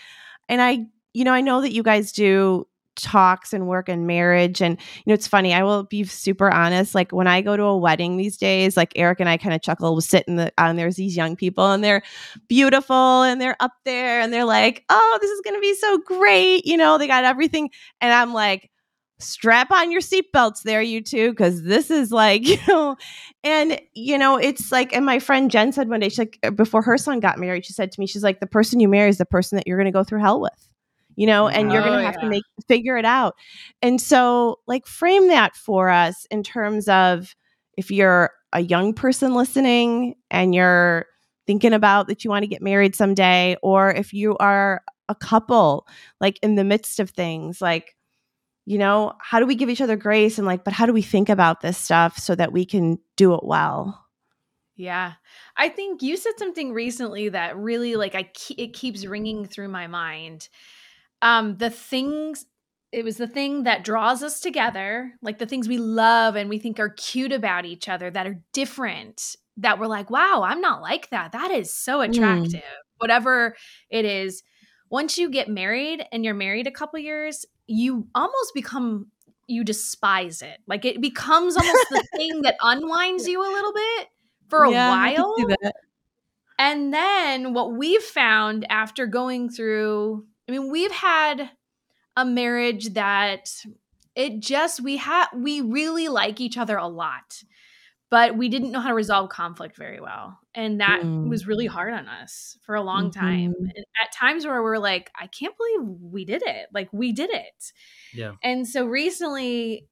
[0.50, 0.80] and i
[1.14, 5.04] you know i know that you guys do talks and work and marriage and you
[5.08, 8.16] know it's funny i will be super honest like when i go to a wedding
[8.16, 10.80] these days like eric and i kind of chuckle we'll sit in the uh, and
[10.80, 12.02] there's these young people and they're
[12.48, 16.66] beautiful and they're up there and they're like oh this is gonna be so great
[16.66, 18.72] you know they got everything and i'm like
[19.20, 22.96] strap on your seatbelts there you two because this is like you know
[23.44, 26.52] and you know it's like and my friend jen said one day she like uh,
[26.52, 29.10] before her son got married she said to me she's like the person you marry
[29.10, 30.70] is the person that you're going to go through hell with
[31.16, 32.22] you know and you're going to oh, have yeah.
[32.22, 33.36] to make figure it out
[33.82, 37.36] and so like frame that for us in terms of
[37.78, 41.06] if you're a young person listening and you're
[41.48, 45.88] thinking about that you want to get married someday or if you are a couple
[46.20, 47.95] like in the midst of things like
[48.66, 51.02] you know how do we give each other grace and like but how do we
[51.02, 54.02] think about this stuff so that we can do it well
[54.78, 55.14] yeah.
[55.56, 59.70] I think you said something recently that really like I ke- it keeps ringing through
[59.70, 60.50] my mind
[61.22, 62.46] um the things
[62.92, 66.60] it was the thing that draws us together like the things we love and we
[66.60, 70.82] think are cute about each other that are different that we're like wow i'm not
[70.82, 72.10] like that that is so mm.
[72.10, 72.98] attractive mm.
[72.98, 73.56] whatever
[73.90, 74.44] it is
[74.90, 79.08] once you get married and you're married a couple years you almost become
[79.48, 80.60] you despise it.
[80.68, 84.08] Like it becomes almost the thing that unwinds you a little bit
[84.48, 85.36] for a yeah, while.
[86.60, 91.50] and then what we've found after going through I mean, we've had
[92.16, 93.50] a marriage that
[94.16, 97.44] it just we had we really like each other a lot
[98.12, 101.28] but we didn't know how to resolve conflict very well and that mm.
[101.28, 103.20] was really hard on us for a long mm-hmm.
[103.20, 103.54] time
[104.02, 107.72] at times where we're like i can't believe we did it like we did it
[108.14, 109.88] yeah and so recently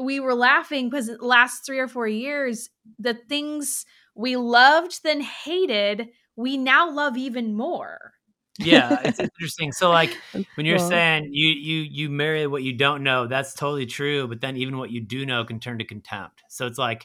[0.00, 6.08] we were laughing because last three or four years the things we loved then hated
[6.36, 8.13] we now love even more
[8.58, 9.72] yeah, it's interesting.
[9.72, 10.16] So like
[10.54, 14.28] when you're saying you you you marry what you don't know, that's totally true.
[14.28, 16.42] But then even what you do know can turn to contempt.
[16.48, 17.04] So it's like,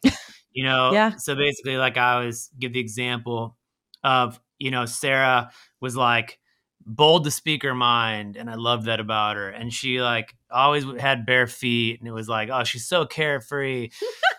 [0.52, 1.16] you know, yeah.
[1.16, 3.58] So basically, like I always give the example
[4.04, 6.40] of you know Sarah was like
[6.86, 9.50] bold to speak her mind, and I loved that about her.
[9.50, 13.90] And she like always had bare feet, and it was like, oh, she's so carefree,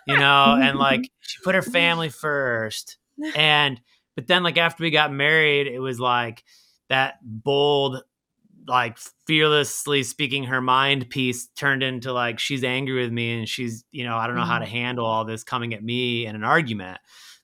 [0.07, 2.97] you know, and like she put her family first.
[3.35, 3.79] And
[4.15, 6.43] but then like after we got married, it was like
[6.91, 8.03] that bold
[8.67, 13.85] like fearlessly speaking her mind piece turned into like she's angry with me and she's
[13.93, 14.51] you know i don't know mm-hmm.
[14.51, 14.73] how to mm-hmm.
[14.73, 16.97] handle all this coming at me in an argument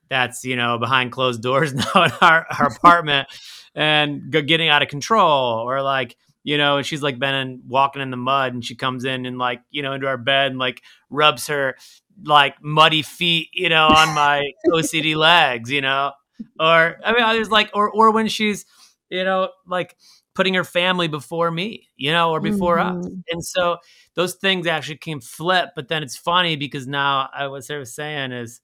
[0.09, 3.29] that's you know behind closed doors now in our, our apartment
[3.73, 8.01] and getting out of control or like you know and she's like been in, walking
[8.01, 10.59] in the mud and she comes in and like you know into our bed and
[10.59, 11.77] like rubs her
[12.25, 16.11] like muddy feet you know on my ocd legs you know
[16.59, 18.65] or i mean there's like or or when she's
[19.09, 19.95] you know, like
[20.35, 22.99] putting her family before me, you know, or before mm-hmm.
[22.99, 23.07] us.
[23.31, 23.77] And so
[24.15, 25.69] those things actually can flip.
[25.75, 28.61] But then it's funny because now I was Sarah was saying is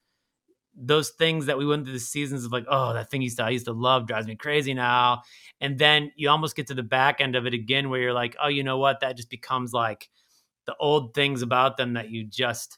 [0.75, 3.43] those things that we went through the seasons of like, oh, that thing used to
[3.43, 5.21] I used to love drives me crazy now.
[5.61, 8.35] And then you almost get to the back end of it again where you're like,
[8.41, 8.99] oh, you know what?
[8.99, 10.09] That just becomes like
[10.65, 12.77] the old things about them that you just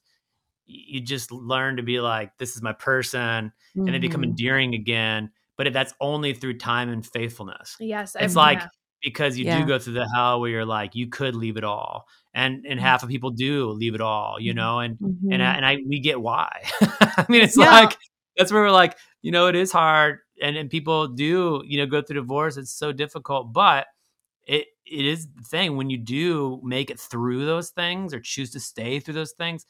[0.68, 3.82] you just learn to be like, this is my person, mm-hmm.
[3.86, 4.32] and they become mm-hmm.
[4.32, 7.76] endearing again but that's only through time and faithfulness.
[7.80, 8.68] Yes, it's like yeah.
[9.04, 9.60] because you yeah.
[9.60, 12.66] do go through the hell where you're like you could leave it all, and and
[12.66, 12.80] mm-hmm.
[12.80, 14.58] half of people do leave it all, you mm-hmm.
[14.58, 15.32] know, and mm-hmm.
[15.32, 16.50] and I, and I we get why.
[16.82, 17.72] I mean, it's yeah.
[17.72, 17.98] like
[18.38, 21.86] that's where we're like, you know, it is hard, and and people do, you know,
[21.86, 22.58] go through divorce.
[22.58, 23.88] It's so difficult, but
[24.48, 28.52] it it is the thing when you do make it through those things or choose
[28.52, 29.66] to stay through those things.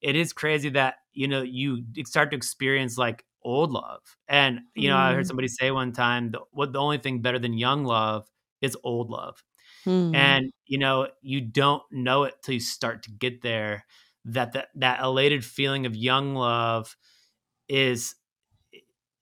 [0.00, 4.00] It is crazy that you know you start to experience like old love.
[4.28, 5.00] And you know, mm.
[5.00, 5.28] I heard mm.
[5.28, 8.28] somebody say one time, the, what the only thing better than young love
[8.60, 9.42] is old love.
[9.86, 10.14] Mm.
[10.14, 13.84] And you know, you don't know it till you start to get there.
[14.26, 16.94] That that that elated feeling of young love
[17.68, 18.14] is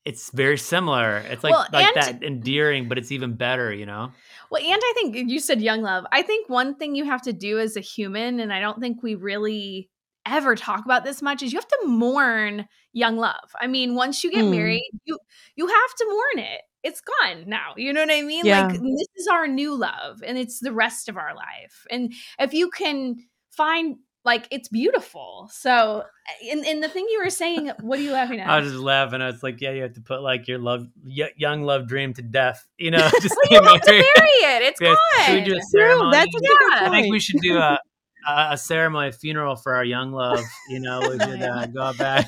[0.05, 1.19] it's very similar.
[1.19, 4.12] It's like well, like that endearing, but it's even better, you know.
[4.51, 6.05] Well, and I think you said young love.
[6.12, 9.03] I think one thing you have to do as a human, and I don't think
[9.03, 9.91] we really
[10.27, 13.55] ever talk about this much is you have to mourn young love.
[13.61, 14.51] I mean, once you get mm.
[14.51, 15.19] married, you
[15.55, 16.61] you have to mourn it.
[16.83, 17.75] it's gone now.
[17.77, 18.47] You know what I mean?
[18.47, 18.69] Yeah.
[18.69, 21.87] Like this is our new love and it's the rest of our life.
[21.91, 23.17] And if you can
[23.51, 25.49] find like it's beautiful.
[25.53, 26.05] So
[26.43, 28.49] in in the thing you were saying, what are you laughing at?
[28.49, 29.23] I was just laughing.
[29.23, 32.12] I was like, yeah, you have to put like your love, y- young love dream
[32.15, 32.67] to death.
[32.77, 34.62] You know, just well, you have to bury it.
[34.62, 35.25] It's Yeah, gone.
[35.25, 36.11] should we do a ceremony?
[36.12, 36.87] that's a good Yeah.
[36.87, 37.79] I think we should do a,
[38.27, 40.45] a a ceremony, a funeral for our young love.
[40.69, 42.27] You know, we should uh, go back.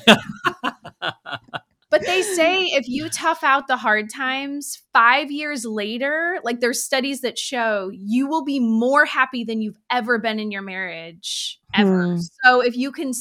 [1.91, 6.83] But they say if you tough out the hard times, five years later, like there's
[6.83, 11.59] studies that show you will be more happy than you've ever been in your marriage
[11.73, 12.13] ever.
[12.13, 12.19] Hmm.
[12.43, 13.11] So if you can,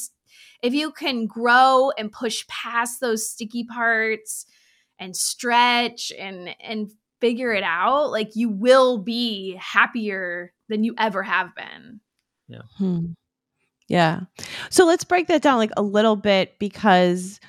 [0.63, 4.45] if you can grow and push past those sticky parts
[4.99, 11.23] and stretch and and figure it out, like you will be happier than you ever
[11.23, 12.01] have been.
[12.77, 13.13] Hmm.
[13.89, 14.21] Yeah.
[14.71, 17.41] So let's break that down like a little bit because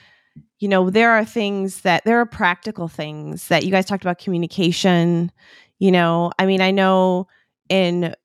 [0.59, 4.19] you know there are things that there are practical things that you guys talked about
[4.19, 5.31] communication,
[5.79, 6.31] you know.
[6.39, 7.27] I mean, I know
[7.69, 8.15] in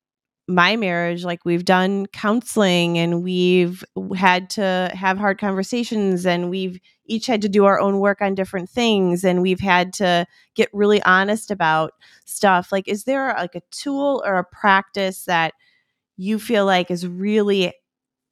[0.47, 3.83] my marriage like we've done counseling and we've
[4.15, 8.35] had to have hard conversations and we've each had to do our own work on
[8.35, 11.93] different things and we've had to get really honest about
[12.25, 12.71] stuff.
[12.71, 15.53] Like is there like a tool or a practice that
[16.17, 17.73] you feel like has really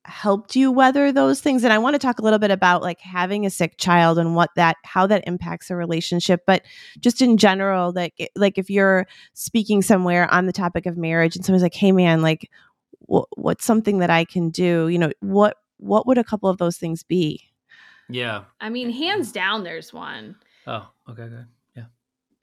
[0.05, 2.99] helped you weather those things and i want to talk a little bit about like
[2.99, 6.61] having a sick child and what that how that impacts a relationship but
[6.99, 11.45] just in general like like if you're speaking somewhere on the topic of marriage and
[11.45, 12.49] someone's like hey man like
[13.09, 16.57] wh- what's something that i can do you know what what would a couple of
[16.57, 17.41] those things be
[18.09, 18.43] yeah.
[18.59, 20.35] I mean, hands down, there's one.
[20.67, 21.47] Oh, okay, good.
[21.75, 21.83] Yeah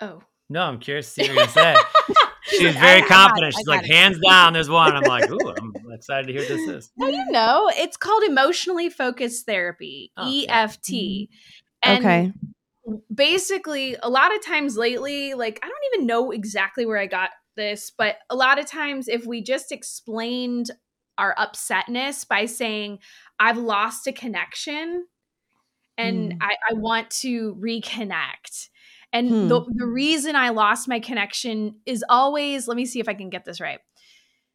[0.01, 1.77] oh, No, I'm curious to see what you're gonna say.
[2.51, 3.55] She's like, very I- I confident.
[3.55, 3.93] it, I like, it.
[3.93, 4.97] hands down, there's one.
[4.97, 6.91] I'm like, ooh, I'm excited to hear what this is.
[6.97, 10.47] no, you know, it's called emotionally focused therapy, Oh, okay.
[10.49, 11.29] EFT.
[11.83, 12.33] And okay
[13.15, 17.31] basically, a lot of times lately, like I don't even know exactly where I got
[17.57, 20.71] this, but a lot of times if we just explained
[21.19, 22.99] our upsetness by saying,
[23.39, 25.07] I've lost a connection
[25.99, 26.39] and Hmm.
[26.41, 28.69] I, I want to reconnect.
[29.13, 29.49] And Hmm.
[29.49, 33.29] the, the reason I lost my connection is always, let me see if I can
[33.31, 33.81] get this right.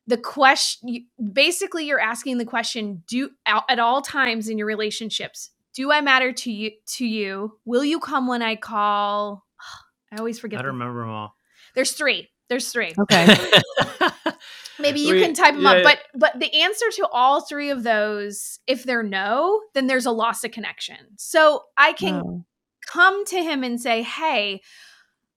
[0.07, 5.91] The question, basically, you're asking the question: Do at all times in your relationships, do
[5.91, 6.71] I matter to you?
[6.97, 9.45] To you, will you come when I call?
[10.13, 10.59] I always I forget.
[10.59, 11.35] don't the- remember them all.
[11.73, 12.29] There's three.
[12.47, 12.93] There's three.
[12.99, 13.35] okay
[14.79, 17.69] Maybe you We- can type them yeah, up, but but the answer to all three
[17.71, 20.97] of those, if they're no, then there's a loss of connection.
[21.17, 22.45] So I can Wow.
[22.87, 24.61] Come to him and say, Hey,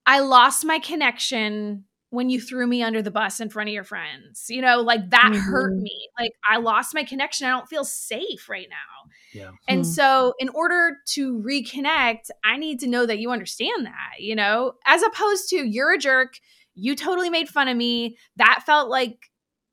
[0.06, 3.84] I lost my connection when you threw me under the bus in front of your
[3.84, 4.46] friends.
[4.48, 5.82] You know, like that hurt Mhm.
[5.82, 6.08] me.
[6.18, 7.46] Like I lost my connection.
[7.46, 9.10] I don't feel safe right now.
[9.32, 9.50] Yeah.
[9.68, 9.90] And Hmm.
[9.92, 14.74] so, in order to reconnect, I need to know that you understand that, you know,
[14.86, 16.38] as opposed to you're a jerk.
[16.74, 18.16] You totally made fun of me.
[18.36, 19.27] That felt like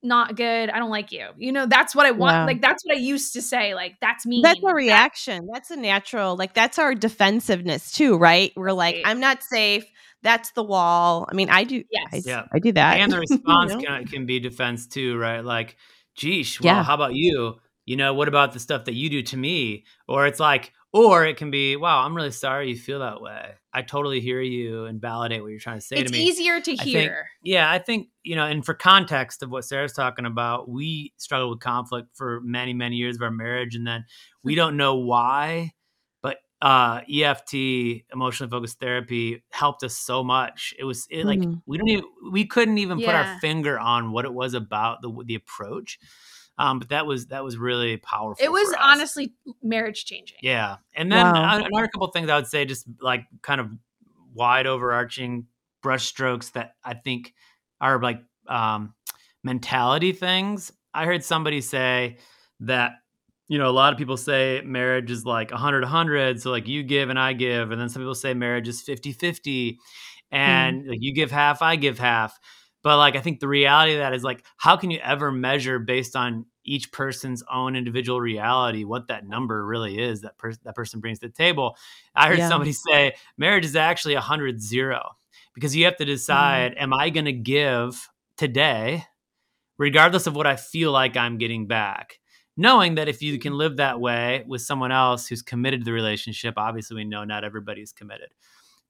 [0.05, 0.69] not good.
[0.69, 1.27] I don't like you.
[1.37, 2.33] You know, that's what I want.
[2.35, 2.45] Yeah.
[2.45, 3.73] Like, that's what I used to say.
[3.75, 4.41] Like, that's me.
[4.43, 5.47] That's a reaction.
[5.51, 8.51] That's a natural, like that's our defensiveness too, right?
[8.55, 9.03] We're like, Right.
[9.05, 9.85] I'm not safe.
[10.21, 11.27] That's the wall.
[11.29, 11.83] I mean, I do.
[12.11, 12.45] I, Yeah.
[12.53, 12.99] I do that.
[12.99, 13.79] and the response know?
[13.81, 15.43] can, can be defense too, right?
[15.43, 15.75] Like,
[16.17, 16.83] geesh, well, Yeah.
[16.83, 17.55] how about you?
[17.85, 19.85] You know, what about the stuff that you do to me?
[20.07, 23.51] Or it's like, or it can be, wow, I'm really sorry you feel that way.
[23.75, 26.23] I totally hear you and validate what you're trying to say It's to me.
[26.23, 27.27] easier to I think- hear.
[27.43, 31.49] Yeah, I think, you know, and for context of what Sarah's talking about, we struggled
[31.51, 33.75] with conflict for many, many years of our marriage.
[33.75, 34.05] And then
[34.43, 35.73] we don't know why,
[36.21, 40.73] but uh EFT, emotionally focused therapy, helped us so much.
[40.79, 41.61] It was it, like Mhm.
[41.65, 45.11] we don't even we couldn't even put our finger on what it was about the
[45.25, 45.99] the approach.
[46.57, 48.43] Um, but that was that was really powerful.
[48.43, 50.37] it was honestly marriage changing.
[50.41, 50.77] Yeah.
[50.95, 51.57] And then Wow.
[51.57, 53.69] another couple things I would say, just like kind of
[54.33, 55.47] wide overarching
[55.83, 57.33] brushstrokes that I think
[57.81, 58.93] are like um,
[59.43, 60.71] mentality things.
[60.93, 62.17] I heard somebody say
[62.61, 62.93] that,
[63.49, 66.41] you know, a lot of people say marriage is like 100 100.
[66.41, 67.71] So, like, you give and I give.
[67.71, 69.77] And then some people say marriage is 50 50.
[70.31, 72.39] And like, you give half, I give half.
[72.85, 75.79] But like, I think the reality of that is like, how can you ever measure
[75.79, 80.75] based on each person's own individual reality what that number really is that person that
[80.75, 81.77] person brings to the table?
[82.15, 82.47] I heard Yeah.
[82.47, 85.17] somebody say marriage is actually a hundred zero
[85.55, 86.09] because you have to mm.
[86.09, 88.07] decide: Am I going to give
[88.37, 89.05] today,
[89.79, 92.19] regardless of what I feel like I'm getting back?
[92.55, 95.91] Knowing that if you can live that way with someone else who's committed to the
[95.91, 98.29] relationship, obviously we know not everybody's committed.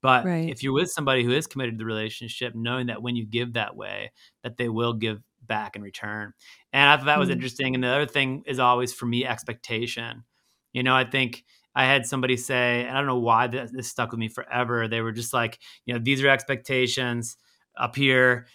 [0.02, 0.50] But Right.
[0.50, 3.54] if you're with somebody who is committed to the relationship, knowing that when you give
[3.54, 4.12] that way,
[4.44, 6.34] that they will give back in return.
[6.74, 7.34] And I thought that was Mm.
[7.34, 7.76] interesting.
[7.76, 10.24] And the other thing is always for me expectation.
[10.74, 11.44] You know, I think
[11.76, 14.88] I had somebody say, and I don't know why this, this stuck with me forever.
[14.88, 17.38] They were just like, you know, these are expectations
[17.78, 18.48] up here,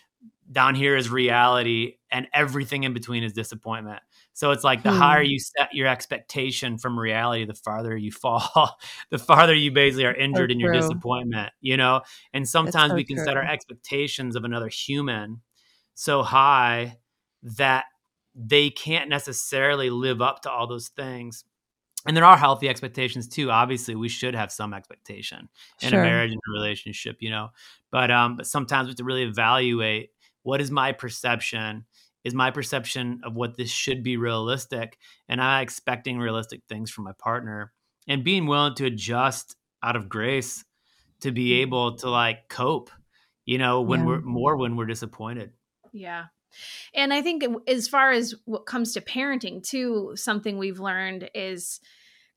[0.50, 4.00] down here is reality, and everything in between is disappointment.
[4.40, 4.96] So it's like the hmm.
[4.96, 8.78] higher you set your expectation from reality, the farther you fall,
[9.10, 12.00] the farther you basically are injured so in your disappointment, you know?
[12.32, 13.26] And sometimes so we can true.
[13.26, 15.42] set our expectations of another human
[15.94, 16.96] so high
[17.42, 17.84] that
[18.34, 21.44] they can't necessarily live up to all those things.
[22.06, 23.50] And there are healthy expectations too.
[23.50, 25.50] Obviously, we should have some expectation
[25.82, 26.00] in sure.
[26.00, 27.50] a marriage and a relationship, you know.
[27.90, 30.12] But um, but sometimes we have to really evaluate
[30.44, 31.84] what is my perception
[32.24, 34.98] is my perception of what this should be realistic
[35.28, 37.72] and i expecting realistic things from my partner
[38.08, 40.64] and being willing to adjust out of grace
[41.20, 41.62] to be mm-hmm.
[41.62, 42.90] able to like cope
[43.44, 44.06] you know when yeah.
[44.06, 45.52] we're more when we're disappointed
[45.92, 46.26] yeah
[46.94, 51.80] and i think as far as what comes to parenting too something we've learned is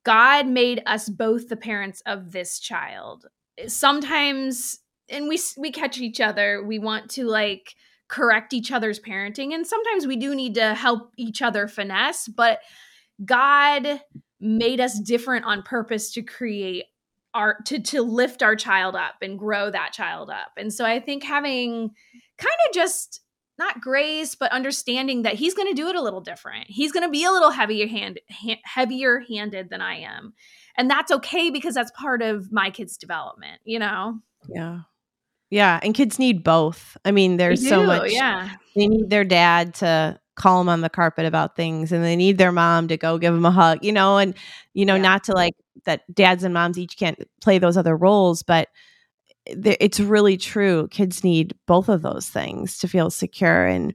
[0.04, 3.26] god made us both the parents of this child
[3.68, 4.80] sometimes
[5.10, 7.76] and we we catch each other we want to like
[8.14, 9.56] correct each other's parenting.
[9.56, 12.60] And sometimes we do need to help each other finesse, but
[13.26, 14.02] God
[14.40, 16.86] made us different on purpose to create
[17.34, 20.52] our to to lift our child up and grow that child up.
[20.58, 21.90] And so I think having
[22.38, 23.22] kind of just
[23.58, 26.66] not grace but understanding that he's going to do it a little different.
[26.68, 30.34] He's going to be a little heavier hand, ha- heavier handed than I am.
[30.78, 34.20] And that's okay because that's part of my kids development, you know.
[34.48, 34.82] Yeah.
[35.54, 36.98] Yeah, and kids need both.
[37.06, 38.12] I mean, there's do, so much.
[38.12, 42.16] Yeah, they need their dad to call them on the carpet about things, and they
[42.16, 43.86] need their mom to go give them a hug.
[43.86, 44.34] You know, and
[44.74, 45.04] you know, yeah.
[45.04, 45.54] not to like
[45.86, 46.12] that.
[46.12, 48.70] Dads and moms each can't play those other roles, but
[49.46, 50.88] eh, it's really true.
[50.88, 53.68] Kids need both of those things to feel secure.
[53.68, 53.94] And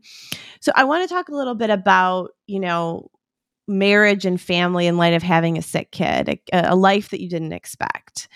[0.60, 3.10] so, I want to talk a little bit about you know
[3.66, 7.28] marriage and family in light of having a sick kid, a, a life that you
[7.28, 8.28] didn't expect,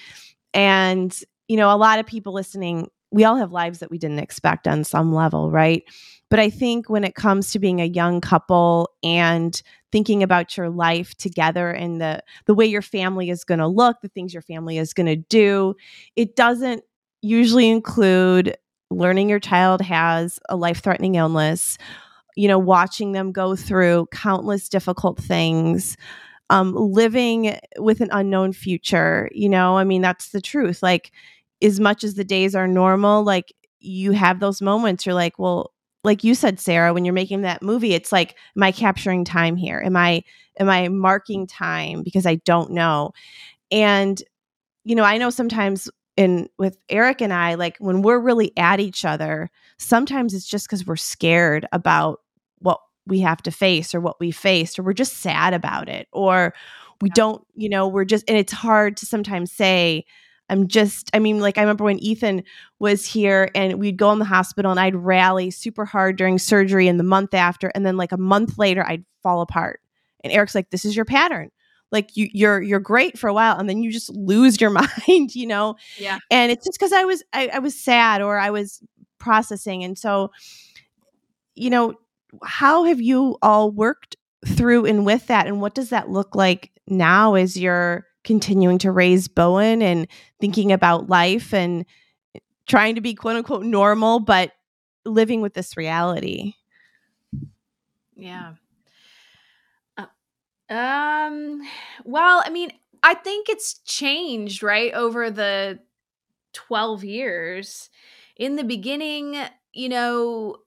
[0.53, 1.17] and
[1.47, 4.67] you know, a lot of people listening we all have lives that we didn't expect
[4.67, 5.85] on some level, right?
[6.31, 9.61] But I think when it comes to being a young couple and
[9.93, 13.99] thinking about your life together and the the way your family is going to look,
[14.01, 15.75] the things your family is going to do,
[16.17, 16.83] it doesn't
[17.21, 18.57] usually include
[18.91, 21.79] learning your child has a life-threatening illness,
[22.35, 25.97] you know, watching them go through countless difficult things.
[26.51, 30.83] Um, living with an unknown future, you know, I mean, that's the truth.
[30.83, 31.11] Like,
[31.63, 35.73] as much as the days are normal, like you have those moments you're like, well,
[36.05, 39.57] like you said, Sarah, when you're making that movie, it's like, am I capturing time
[39.57, 39.81] here?
[39.85, 40.23] Am I
[40.59, 43.13] am I marking time because I don't know?
[43.71, 44.23] And
[44.85, 48.81] you know, I know sometimes in with Eric and I, like when we're really at
[48.81, 52.21] each other, sometimes it's just because we're scared about
[52.59, 56.09] what we have to face or what we faced, or we're just sad about it,
[56.13, 56.55] or
[57.01, 57.15] we yeah.
[57.15, 60.05] don't, you know, we're just, and it's hard to sometimes say,
[60.53, 62.45] I'm just, I mean, like I remember when Ethan
[62.79, 66.89] was here and we'd go in the hospital and I'd rally super hard during surgery
[66.89, 67.69] and the month after.
[67.69, 69.81] And then like a month later, I'd fall apart.
[70.23, 71.51] And Eric's like, this is your pattern.
[71.91, 74.71] Like you, you're you're great for a while, and then you just lose your
[75.09, 75.77] mind, you know.
[75.99, 76.19] Yeah.
[76.31, 78.83] And it's just because I was I, I was sad or I was
[79.19, 80.33] processing, and so,
[81.55, 81.95] you know,
[82.45, 86.73] how have you all worked through and with that, and what does that look like
[86.87, 90.07] now as you're continuing to raise Bowen and
[90.41, 91.85] thinking about life and
[92.67, 94.53] trying to be quote unquote normal, but
[95.05, 96.55] living with this reality.
[98.15, 98.55] Yeah.
[99.97, 100.07] Uh,
[100.73, 101.63] um,
[102.05, 105.81] well, I mean, I think it's changed, right, over the
[106.53, 107.91] 12 years.
[108.37, 109.37] In the beginning,
[109.73, 110.59] you know,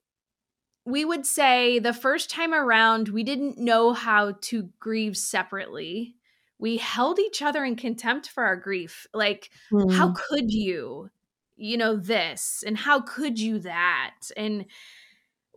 [0.86, 6.16] we would say the first time around, we didn't know how to grieve separately
[6.58, 9.08] we held each other in contempt for our grief.
[9.14, 9.92] Like, mm.
[9.92, 11.10] how could you,
[11.56, 14.16] you know, this and how could you that?
[14.38, 14.66] And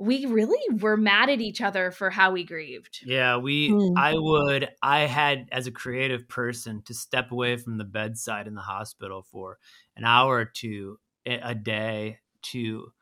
[0.01, 3.01] we really were mad at each other for how we grieved.
[3.05, 3.94] Yeah, we, mm.
[3.96, 8.55] I would, I had as a creative person to step away from the bedside in
[8.55, 9.59] the hospital for
[9.96, 12.92] an hour or two a day to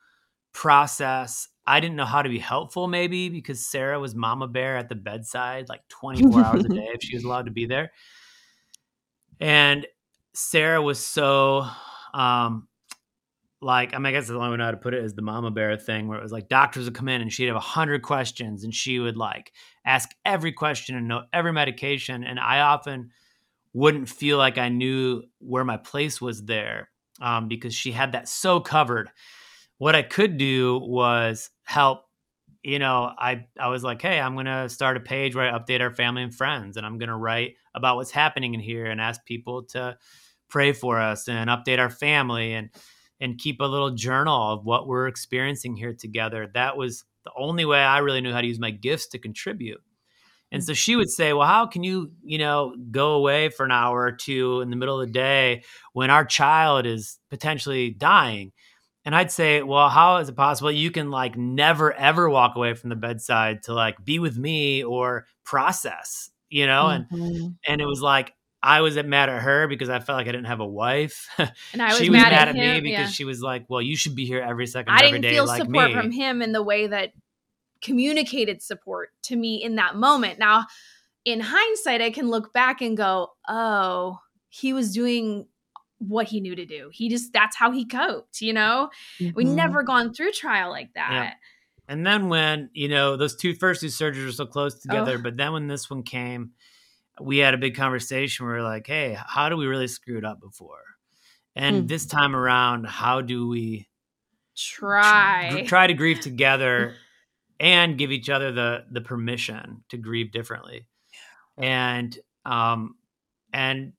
[0.53, 4.88] process I didn't know how to be helpful, maybe because Sarah was mama bear at
[4.88, 7.92] the bedside like 24 hours a day if she was allowed to be there.
[9.40, 9.86] And
[10.32, 11.66] Sarah was so,
[12.14, 12.68] um,
[13.60, 15.14] like, I mean, I guess the only way I know how to put it is
[15.14, 17.56] the mama bear thing where it was like doctors would come in and she'd have
[17.56, 19.52] a hundred questions and she would like
[19.84, 22.22] ask every question and know every medication.
[22.22, 23.10] And I often
[23.72, 26.90] wouldn't feel like I knew where my place was there
[27.20, 29.10] um, because she had that so covered
[29.78, 32.04] what I could do was help
[32.62, 35.80] you know, I I was like, hey, I'm gonna start a page where I update
[35.80, 39.24] our family and friends, and I'm gonna write about what's happening in here and ask
[39.24, 39.96] people to
[40.48, 42.70] pray for us and update our family and
[43.20, 46.50] and keep a little journal of what we're experiencing here together.
[46.54, 49.80] That was the only way I really knew how to use my gifts to contribute.
[50.52, 53.72] And so she would say, Well, how can you, you know, go away for an
[53.72, 55.62] hour or two in the middle of the day
[55.92, 58.52] when our child is potentially dying?
[59.07, 62.74] And I'd say, Well, how is it possible you can like never ever walk away
[62.74, 66.86] from the bedside to like be with me or process, you know?
[66.86, 67.14] Mm-hmm.
[67.14, 70.32] And and it was like I was mad at her because I felt like I
[70.32, 71.28] didn't have a wife.
[71.72, 73.07] And I was she was mad, mad at, at, him, me because yeah.
[73.07, 75.62] she was like, Well, you should be here every second I every didn't feel like
[75.62, 75.94] support me.
[75.94, 77.12] from him in the way that
[77.80, 80.40] communicated support to me in that moment.
[80.40, 80.66] Now,
[81.24, 85.46] in hindsight, I can look back and go, oh, he was doing
[85.99, 86.90] what he knew to do.
[86.92, 88.90] He just, that's how he coped, you know?
[89.20, 89.34] Mm-hmm.
[89.34, 91.11] We never gone through trial like that.
[91.12, 91.32] Yeah.
[91.88, 95.22] And then when, you know, those two first two surgeries were so close together, Oh.
[95.22, 96.51] but then when this one came,
[97.20, 100.18] we had a big conversation where we are like, hey, how do we really screw
[100.18, 100.82] it up before?
[101.55, 101.86] And Hmm.
[101.86, 103.88] this time around, how do we
[104.55, 105.51] Try.
[105.51, 106.94] gr- try to grieve together
[107.61, 110.86] and give each other the the permission to grieve differently?
[111.57, 112.97] And um
[113.53, 113.92] and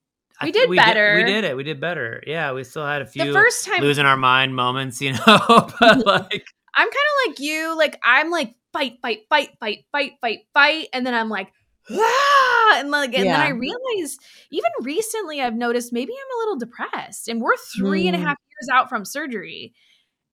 [0.43, 1.15] We did we better.
[1.15, 1.57] we did it.
[1.57, 2.21] We did better.
[2.27, 5.69] Yeah, we still had a few the first time losing our mind moments, you know.
[5.79, 7.75] but like I'm kind of like you.
[7.77, 11.51] Like I'm like fight, fight, fight, fight, fight, fight, fight, and then I'm like,
[11.91, 13.53] ah, and like, and then I Yeah.
[13.53, 14.17] realize
[14.51, 18.23] even recently I've noticed maybe I'm a little depressed, and we're three and a Mm.
[18.23, 19.73] half years out from surgery,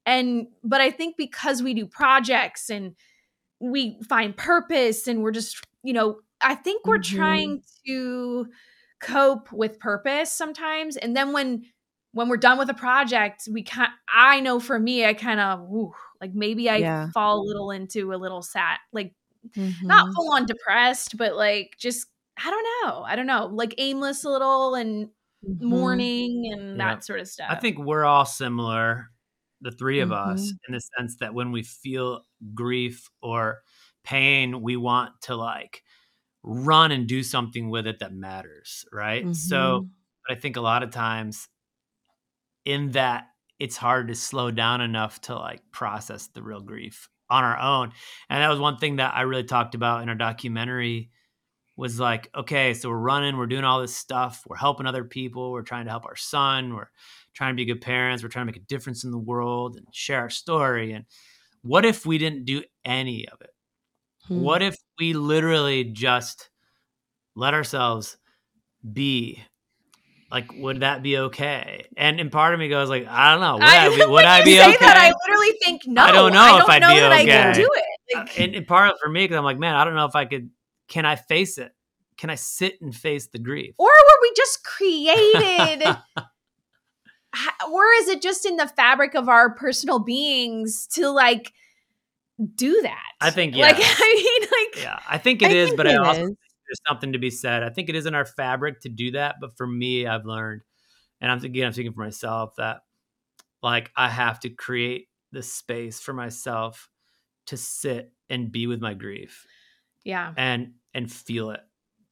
[0.05, 2.95] and but I think because we do projects and
[3.61, 7.17] we find purpose, and we're just you know, I think we're Mhm.
[7.17, 8.47] trying to
[9.05, 11.67] cope with purpose sometimes, and then when
[12.13, 15.69] when we're done with a project, we can I know for me, I kind of
[16.21, 17.13] like maybe I Yeah.
[17.15, 19.15] fall a little into a little sad, like
[19.57, 19.91] Mhm.
[19.91, 24.25] not full on depressed, but like just I don't know, I don't know, like aimless
[24.25, 25.11] a little and
[25.43, 25.55] Mhm.
[25.61, 26.81] mourning and Yeah.
[26.81, 27.49] that sort of stuff.
[27.49, 29.11] I think we're all similar,
[29.61, 30.59] the three of us, Mhm.
[30.69, 32.25] in the sense that when we feel
[32.55, 33.63] grief or
[34.05, 35.83] pain, we want to like
[36.45, 39.35] run and do something with it that matters, right?
[39.35, 39.91] So Mhm.
[40.31, 41.49] I think a lot of times
[42.65, 43.29] in that
[43.59, 47.93] it's hard to slow down enough to like process the real grief on our own.
[48.29, 51.11] And that was one thing that I really talked about in our documentary
[51.77, 55.53] was like, okay, so we're running, we're doing all this stuff, we're helping other people,
[55.53, 56.91] we're trying to help our son, we're
[57.35, 59.87] trying to be good parents, we're trying to make a difference in the world and
[59.93, 60.93] share our story.
[60.93, 61.07] And
[61.63, 63.54] what if we didn't do any of it?
[64.29, 64.41] Hmm.
[64.41, 66.51] What if we literally just
[67.35, 68.17] let ourselves
[68.91, 69.43] be?
[70.31, 71.87] Like, would that be okay?
[71.97, 73.55] And and part of me goes like, I don't know.
[73.55, 74.77] Would I, be, would I be okay?
[74.81, 76.03] that, I literally think no.
[76.03, 78.17] I don't know I if don't I'd know be that I can do it.
[78.17, 80.17] Like, and, and part of for me because I'm like, man, I don't know if
[80.17, 80.51] I could.
[80.89, 81.73] Can I face it?
[82.17, 83.75] Can I sit and face the grief?
[83.79, 85.97] or were we just created?
[87.69, 91.53] Or is it just in the fabric of our personal beings to like
[92.55, 93.03] do that?
[93.21, 93.67] I think, yeah.
[93.67, 93.77] Like.
[93.79, 96.27] I mean, like yeah, I think it I is, think but it I also is.
[96.27, 97.63] think there's something to be said.
[97.63, 100.63] I think it is in our fabric to do that, but for me, I've learned,
[101.21, 102.81] and I'm again, I'm speaking for myself that
[103.63, 106.89] like I have to create the space for myself
[107.47, 109.47] to sit and be with my grief
[110.05, 110.33] yeah.
[110.37, 111.61] and and feel it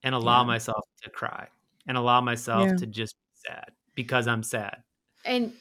[0.02, 0.46] and allow Yeah.
[0.46, 1.48] myself to cry
[1.86, 2.76] and allow myself Yeah.
[2.76, 4.82] to just be sad because I'm sad.
[5.24, 5.52] And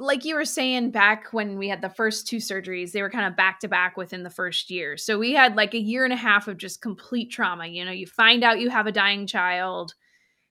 [0.00, 3.26] like you were saying back when we had the first two surgeries, they were kind
[3.26, 4.96] of back to back within the first year.
[4.96, 7.66] So we had like a year and a half of just complete trauma.
[7.66, 9.94] You know, you find out you have a dying child,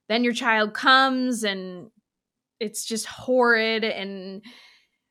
[0.09, 1.91] then your child comes and
[2.59, 4.43] it's just horrid and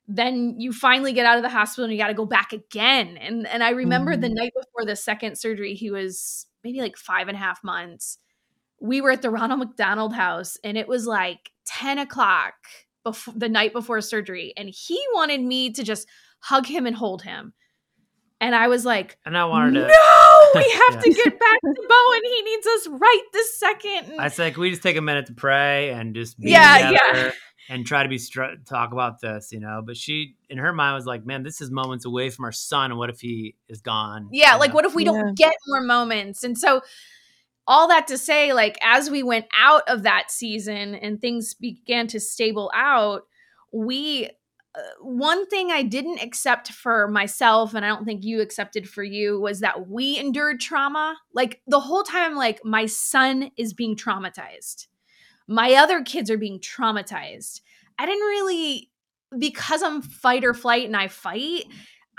[0.09, 3.17] then you finally get out of the hospital and you got to go back again.
[3.19, 4.35] And and I remember the Mhm.
[4.35, 8.19] night before the second surgery, he was maybe like five and a half months.
[8.81, 12.55] We were at the Ronald McDonald House, and it was like ten o'clock
[13.05, 16.07] before the night before surgery, and he wanted me to just
[16.41, 17.53] hug him and hold him.
[18.41, 21.01] And I was like, And I wanted to "No, we have Yeah.
[21.01, 22.21] to get back to Bowen.
[22.23, 24.13] He needs us right this second.
[24.13, 26.91] And I said, can we just take a minute to pray and just be Yeah,
[26.91, 26.99] yeah.
[27.13, 27.33] together
[27.69, 29.83] and try to be str- talk about this, you know?
[29.85, 32.93] But she, in her mind, was like, man, this is moments away from our son.
[32.93, 34.29] And what if he is gone?
[34.31, 34.77] Yeah, like know?
[34.77, 35.11] what if we Yeah.
[35.13, 36.45] don't get more moments?
[36.45, 36.81] And so
[37.69, 42.07] all that to say like as we went out of that season and things began
[42.09, 43.23] to stable out,
[43.73, 44.31] we
[44.75, 49.03] uh, one thing I didn't accept for myself and I don't think you accepted for
[49.03, 51.17] you was that we endured trauma.
[51.35, 54.87] Like the whole time like my son is being traumatized.
[55.47, 57.61] My other kids are being traumatized.
[57.99, 58.91] I didn't really
[59.39, 61.65] because I'm fight or flight and I fight,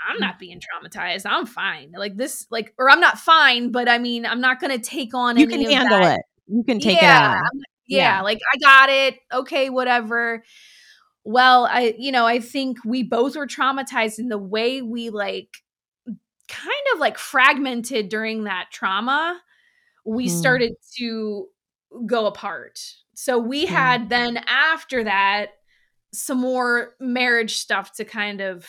[0.08, 1.22] I'm not being traumatized.
[1.26, 1.92] I'm fine.
[1.96, 5.14] Like this, like, or I'm not fine, but I mean, I'm not going to take
[5.14, 5.36] on.
[5.36, 6.18] You can handle that.
[6.18, 6.24] it.
[6.48, 7.60] You can take yeah, it on.
[7.86, 9.18] Yeah, yeah, like I got it.
[9.32, 10.42] Okay, whatever.
[11.24, 15.48] Well, I, you know, I think we both were traumatized in the way we like
[16.48, 19.40] kind of like fragmented during that trauma.
[20.04, 20.34] We hmm.
[20.34, 21.46] started to
[22.06, 22.80] go apart.
[23.14, 23.74] So we hmm.
[23.74, 25.50] had then after that
[26.12, 28.68] some more marriage stuff to kind of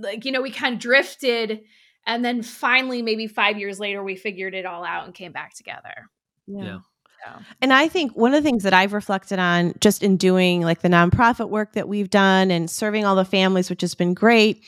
[0.00, 1.60] like you know we kind of drifted
[2.06, 5.54] and then finally maybe 5 years later we figured it all out and came back
[5.54, 6.08] together.
[6.46, 6.78] Yeah.
[7.24, 7.38] yeah.
[7.60, 10.80] And I think one of the things that I've reflected on just in doing like
[10.80, 14.64] the nonprofit work that we've done and serving all the families, which has been great.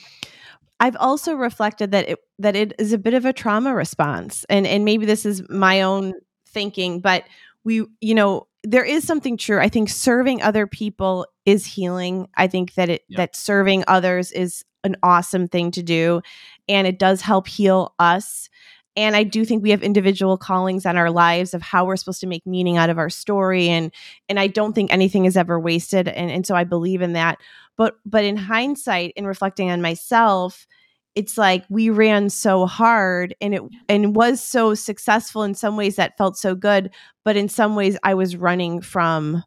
[0.79, 4.45] I've also reflected that it that it is a bit of a trauma response.
[4.51, 6.15] And and maybe this is my own
[6.49, 7.25] thinking, but
[7.65, 9.61] we, you know, there is something true.
[9.61, 12.29] I think serving other people is healing.
[12.37, 13.17] I think that it yep.
[13.17, 16.21] that serving others is an awesome thing to do
[16.69, 18.49] and it does help heal us.
[18.95, 22.21] And I do think we have individual callings on our lives of how we're supposed
[22.21, 23.91] to make meaning out of our story and
[24.29, 27.39] and I don't think anything is ever wasted and and so I believe in that.
[27.77, 30.67] But but in hindsight in reflecting on myself,
[31.15, 35.97] it's like we ran so hard and it and was so successful in some ways
[35.97, 36.91] that felt so good
[37.25, 39.43] but in some ways i was running from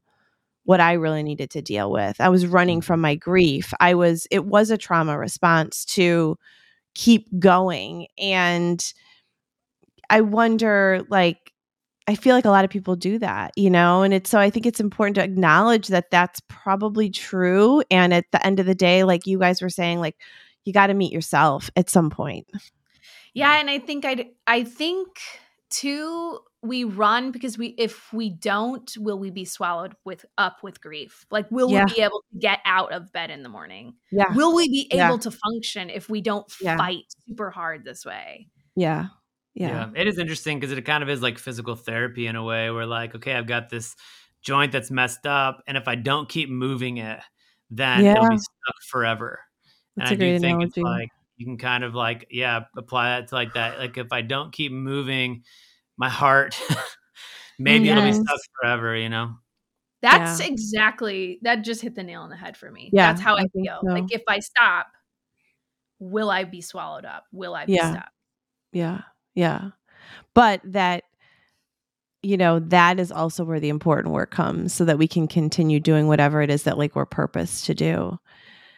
[0.65, 2.19] what i really needed to deal with.
[2.19, 2.85] I was running mm-hmm.
[2.85, 3.73] from my grief.
[3.79, 6.37] I was it was a trauma response to
[6.93, 8.93] keep going and
[10.09, 11.51] i wonder like
[12.07, 14.49] i feel like a lot of people do that you know and it's so i
[14.49, 18.73] think it's important to acknowledge that that's probably true and at the end of the
[18.73, 20.15] day like you guys were saying like
[20.65, 22.47] you got to meet yourself at some point.
[23.33, 25.19] Yeah, and I think I I think
[25.69, 30.81] too we run because we if we don't will we be swallowed with up with
[30.81, 31.85] grief like will yeah.
[31.87, 34.87] we be able to get out of bed in the morning yeah will we be
[34.91, 35.17] able yeah.
[35.17, 36.77] to function if we don't yeah.
[36.77, 39.07] fight super hard this way yeah
[39.53, 40.01] yeah, yeah.
[40.01, 42.85] it is interesting because it kind of is like physical therapy in a way where
[42.85, 43.95] like okay i've got this
[44.41, 47.19] joint that's messed up and if i don't keep moving it
[47.69, 49.39] then it'll be stuck forever
[49.95, 50.65] that's and I do think analogy.
[50.67, 53.77] it's like you can kind of like, yeah, apply that to like that.
[53.79, 55.43] Like if I don't keep moving
[55.97, 56.59] my heart,
[57.59, 57.97] maybe yes.
[57.97, 59.35] it'll be stuck forever, you know?
[60.01, 60.47] That's yeah.
[60.47, 62.89] exactly that just hit the nail on the head for me.
[62.93, 63.79] Yeah, That's how I, I feel.
[63.83, 63.91] So.
[63.91, 64.87] Like if I stop,
[65.99, 67.23] will I be swallowed up?
[67.31, 67.91] Will I be yeah.
[67.91, 68.11] stopped?
[68.71, 69.01] Yeah.
[69.33, 69.69] Yeah.
[70.35, 71.05] But that
[72.21, 75.79] you know that is also where the important work comes so that we can continue
[75.79, 78.19] doing whatever it is that like we're purposed to do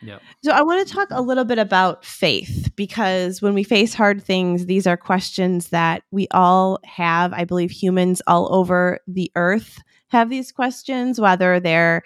[0.01, 0.19] yeah.
[0.43, 4.23] So I want to talk a little bit about faith because when we face hard
[4.23, 7.33] things, these are questions that we all have.
[7.33, 9.79] I believe humans all over the earth
[10.09, 12.03] have these questions, whether they're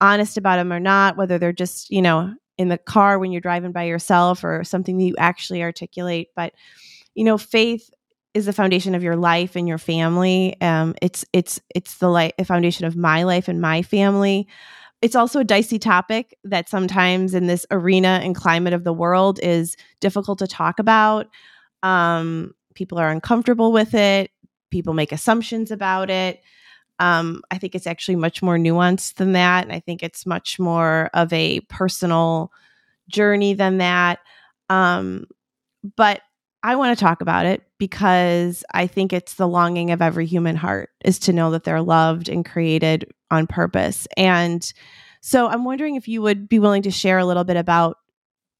[0.00, 3.40] honest about them or not, whether they're just, you know, in the car when you're
[3.40, 6.28] driving by yourself or something that you actually articulate.
[6.36, 6.52] But,
[7.14, 7.90] you know, faith
[8.34, 10.56] is the foundation of your life and your family.
[10.60, 14.46] Um, it's it's it's the life, foundation of my life and my family
[15.02, 19.40] it's also a dicey topic that sometimes in this arena and climate of the world
[19.42, 21.28] is difficult to talk about.
[21.82, 24.30] Um, people are uncomfortable with it.
[24.70, 26.42] People make assumptions about it.
[26.98, 29.64] Um, I think it's actually much more nuanced than that.
[29.64, 32.52] And I think it's much more of a personal
[33.08, 34.18] journey than that.
[34.68, 35.24] Um,
[35.96, 36.20] but
[36.62, 40.54] I want to talk about it because I think it's the longing of every human
[40.54, 44.06] heart is to know that they're loved and created on purpose.
[44.18, 44.70] And
[45.22, 47.96] so I'm wondering if you would be willing to share a little bit about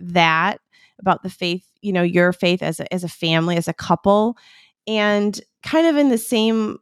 [0.01, 0.61] that,
[0.99, 4.39] about the faith, you know, your faith as a, as a family, as a couple,
[4.87, 6.79] and kind of in the same,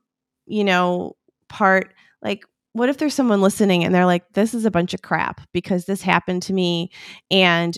[0.46, 1.16] you know,
[1.48, 5.02] part, like what if there's someone listening and they're like, this is a bunch of
[5.02, 6.92] crap because this happened to me
[7.32, 7.76] and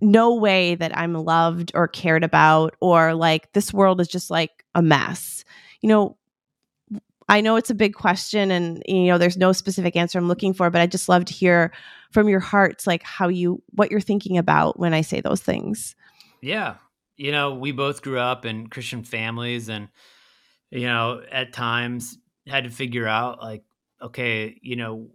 [0.00, 4.64] no way that I'm loved or cared about, or like this world is just like
[4.74, 5.44] a mess.
[5.80, 6.16] You know,
[7.28, 10.52] I know it's a big question and you know there's no specific answer I'm looking
[10.52, 11.72] for, but I just love to hear
[12.10, 15.96] from your hearts like how you what you're thinking about when I say those things.
[16.40, 16.76] Yeah.
[17.16, 19.88] You know, we both grew up in Christian families and
[20.70, 23.64] you know, at times had to figure out like
[24.02, 25.08] okay, you know,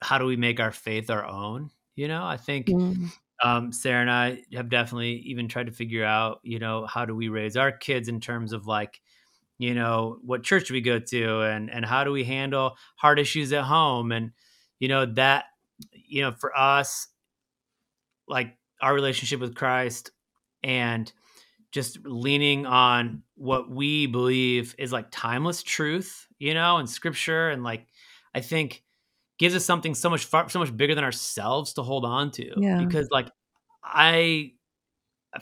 [0.00, 1.70] how do we make our faith our own?
[1.94, 3.10] You know, I think mm
[3.42, 7.14] um, Sarah and I have definitely even tried to figure out, you know, how do
[7.14, 9.00] we raise our kids in terms of like,
[9.58, 13.18] you know, what church do we go to and and how do we handle hard
[13.18, 14.12] issues at home?
[14.12, 14.32] And
[14.80, 15.44] you know that
[15.92, 17.08] you know for us
[18.28, 20.10] like our relationship with Christ
[20.62, 21.12] and
[21.72, 27.50] just leaning on what we believe is like timeless truth, you know, and scripture.
[27.50, 27.88] And like
[28.34, 28.84] I think
[29.42, 32.52] gives us something so much far, so much bigger than ourselves to hold on to.
[32.56, 32.78] Yeah.
[32.78, 33.28] Because like
[33.82, 34.52] I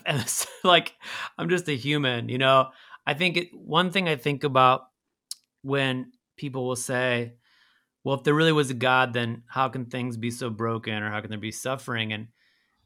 [0.64, 0.94] like
[1.36, 2.70] I'm just a human, you know.
[3.06, 4.84] I think it, one thing I think about
[5.60, 7.34] when people will say,
[8.02, 11.10] "Well, if there really was a God, then how can things be so broken, or
[11.10, 12.28] how can there be suffering?" And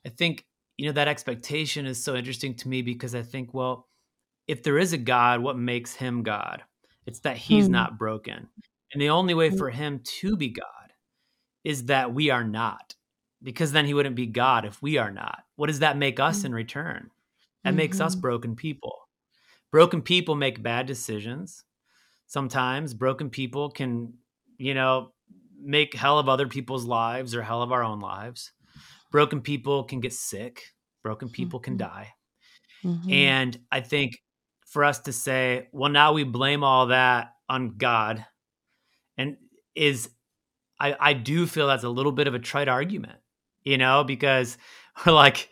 [0.04, 0.44] I think
[0.76, 3.86] you know that expectation is so interesting to me because I think, well,
[4.48, 6.64] if there is a God, what makes him God?
[7.06, 7.72] It's that he's hmm.
[7.72, 8.48] not broken.
[8.92, 9.58] And the only way hmm.
[9.58, 10.84] for him to be God
[11.64, 12.94] is that we are not,
[13.42, 15.42] because then he wouldn't be God if we are not.
[15.56, 16.46] What does that make us hmm.
[16.46, 17.10] in return?
[17.62, 17.78] That mm-hmm.
[17.78, 18.20] makes us mm-hmm.
[18.20, 19.08] broken people.
[19.72, 21.64] Broken people make bad decisions.
[22.26, 24.14] Sometimes broken people can,
[24.58, 25.12] you know,
[25.60, 28.52] make hell of other people's lives or hell of our own lives.
[29.10, 30.62] Broken people can get sick.
[31.02, 31.64] Broken people mm-hmm.
[31.64, 32.12] can die.
[32.84, 33.10] Mm-hmm.
[33.10, 34.18] And I think
[34.66, 38.24] for us to say, well, now we blame all that on God,
[39.16, 39.36] and
[39.74, 40.08] is
[40.85, 43.18] I, I do feel that's a little bit of a trite argument,
[43.62, 44.59] you know, because
[45.05, 45.49] we're like,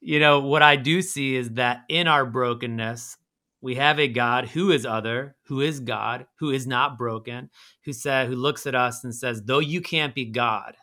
[0.00, 3.18] you know, what I do see is that in our brokenness,
[3.60, 7.50] we have a God who is other, who is God, who is not broken,
[7.84, 10.76] who said, who looks at us and says, though you can't be God,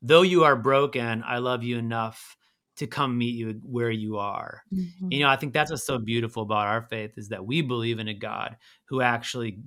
[0.00, 2.38] though you are broken, I love you enough
[2.76, 4.62] to come meet you where you are.
[4.72, 5.12] Mm-hmm.
[5.12, 7.98] You know, I think that's what's so beautiful about our faith is that we believe
[7.98, 8.56] in a God
[8.88, 9.58] who actually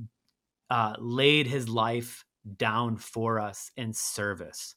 [0.72, 2.26] uh, laid his life
[2.58, 4.76] down for us in service.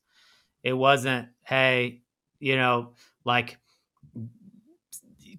[0.63, 2.03] It wasn't, hey,
[2.39, 2.95] you know,
[3.25, 3.59] like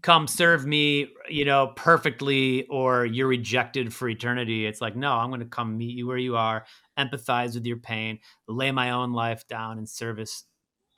[0.03, 4.65] come serve me, you know, perfectly or you're rejected for eternity.
[4.65, 6.65] It's like, no, I'm going to come meet you where you are,
[6.99, 10.43] empathize with your pain, lay my own life down in service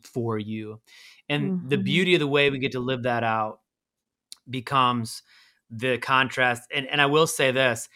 [0.02, 0.82] for you.
[1.30, 1.70] And mm-hmm.
[1.70, 3.60] the beauty of the way we get to live that out
[4.50, 5.22] becomes
[5.70, 6.64] the contrast.
[6.74, 7.88] And, and I will say this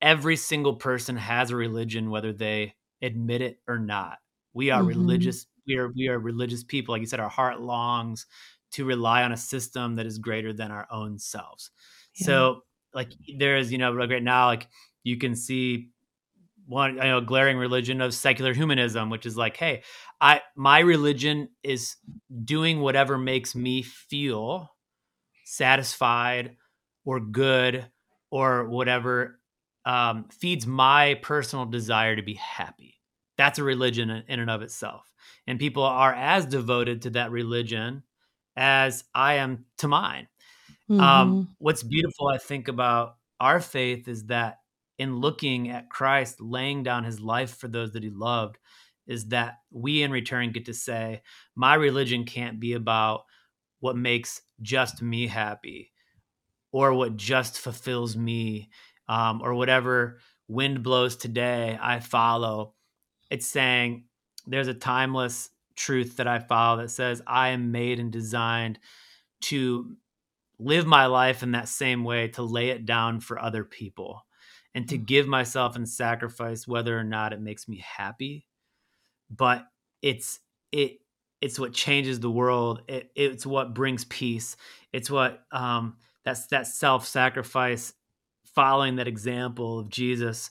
[0.00, 4.18] every single person has a religion, whether they admit it or not.
[4.54, 4.88] We are mm-hmm.
[4.88, 5.46] religious.
[5.66, 6.94] We are we are religious people.
[6.94, 8.26] Like you said, our heart longs
[8.72, 11.70] to rely on a system that is greater than our own selves.
[12.14, 12.26] Yeah.
[12.26, 12.60] So
[12.94, 14.68] like there is, you know, like right now, like
[15.04, 15.90] you can see
[16.68, 19.82] one you know glaring religion of secular humanism which is like hey
[20.20, 21.96] i my religion is
[22.44, 24.70] doing whatever makes me feel
[25.46, 26.56] satisfied
[27.06, 27.86] or good
[28.30, 29.37] or whatever
[29.88, 33.00] um, feeds my personal desire to be happy.
[33.38, 35.10] That's a religion in and of itself.
[35.46, 38.02] And people are as devoted to that religion
[38.54, 40.28] as i am to mine.
[40.90, 41.00] Um, mm-hmm.
[41.00, 44.58] um, what's beautiful i think about our faith is that
[44.98, 48.58] in looking at Christ laying down his life for those that he loved
[49.06, 51.22] is that we in return get to say,
[51.54, 53.22] my religion can't be about
[53.80, 55.92] what makes just me happy
[56.72, 58.68] or what just fulfills me
[59.08, 62.74] um, or whatever wind blows today, I follow.
[63.30, 64.04] It's saying
[64.46, 68.78] there's a timeless truth that I follow that says I am made and designed
[69.42, 69.96] to
[70.58, 74.24] live my life in that same way, to lay it down for other people
[74.74, 75.06] and to mm.
[75.06, 78.46] give myself and sacrifice whether or not it makes me happy
[79.30, 79.66] but
[80.02, 80.40] it's
[80.72, 80.98] it
[81.40, 84.56] it's what changes the world it, it's what brings peace
[84.92, 87.92] it's what um that's that self-sacrifice
[88.54, 90.50] following that example of jesus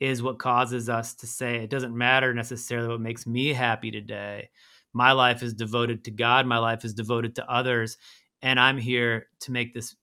[0.00, 4.48] is what causes us to say it doesn't matter necessarily what makes me happy today
[4.92, 7.98] my life is devoted to god my life is devoted to others
[8.42, 9.96] and i'm here to make this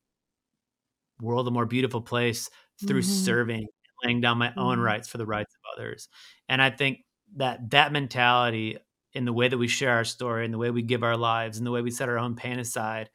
[1.21, 2.49] world a more beautiful place
[2.85, 3.23] through mm-hmm.
[3.23, 3.67] serving
[4.03, 4.85] laying down my own mm-hmm.
[4.85, 6.09] rights for the rights of others
[6.49, 6.99] and i think
[7.35, 8.77] that that mentality
[9.13, 11.57] in the way that we share our story in the way we give our lives
[11.57, 13.09] in the way we set our own pain aside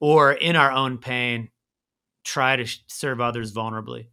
[0.00, 1.48] or in our own pain
[2.26, 4.06] try to serve others vulnerably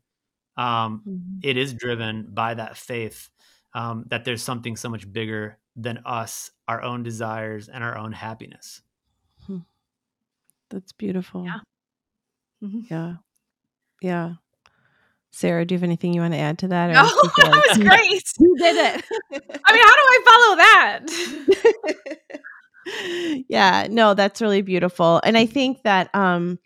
[0.56, 1.40] um, mm-hmm.
[1.42, 3.30] it is driven by that faith
[3.74, 8.12] um, that there's something so much bigger than us our own desires and our own
[8.12, 8.82] happiness
[9.48, 9.60] hmm.
[10.70, 11.60] that's beautiful yeah
[12.64, 12.82] mm-hmm.
[12.90, 13.16] yeah
[14.02, 14.34] yeah
[15.34, 16.92] Sarah, do you have anything you want to add to that?
[16.92, 17.04] No,
[17.38, 18.24] that was great.
[18.40, 19.04] You did it.
[19.66, 21.06] I mean, how do I follow that?
[23.50, 25.22] yeah, no, that's really beautiful.
[25.24, 26.60] And I think that um,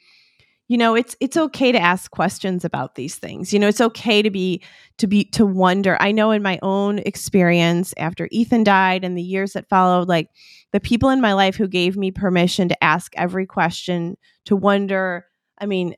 [0.68, 3.54] you know, it's it's okay to ask questions about these things.
[3.54, 4.62] You know, it's okay to be
[4.98, 5.98] to be to wonder.
[6.02, 10.30] I know in my own experience after Ethan died and the years that followed, like
[10.74, 15.26] the people in my life who gave me permission to ask every question, to wonder,
[15.58, 15.96] I mean,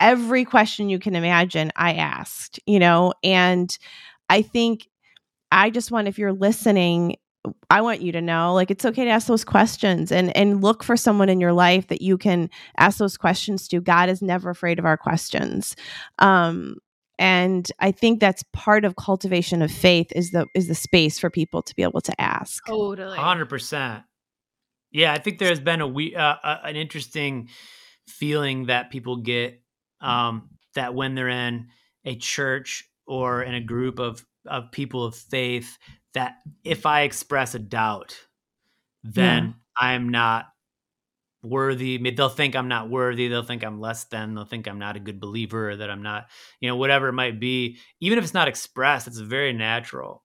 [0.00, 3.76] every question you can imagine I asked, you know, and
[4.28, 4.88] I think
[5.52, 7.16] I just want if you're listening
[7.70, 10.82] I want you to know like it's okay to ask those questions and and look
[10.82, 13.80] for someone in your life that you can ask those questions to.
[13.80, 15.76] God is never afraid of our questions.
[16.18, 16.76] Um
[17.18, 21.30] and I think that's part of cultivation of faith is the is the space for
[21.30, 22.64] people to be able to ask.
[22.66, 23.18] Totally.
[23.18, 24.04] 100%.
[24.90, 27.48] Yeah, I think there's been a we uh, uh, an interesting
[28.06, 29.60] feeling that people get
[30.00, 31.68] um, that when they're in
[32.04, 35.76] a church or in a group of of people of faith,
[36.14, 38.18] that if I express a doubt,
[39.02, 39.88] then yeah.
[39.88, 40.46] I'm not
[41.42, 41.98] worthy.
[42.10, 43.28] They'll think I'm not worthy.
[43.28, 44.34] They'll think I'm less than.
[44.34, 45.76] They'll think I'm not a good believer.
[45.76, 46.26] That I'm not,
[46.60, 47.78] you know, whatever it might be.
[48.00, 50.22] Even if it's not expressed, it's a very natural.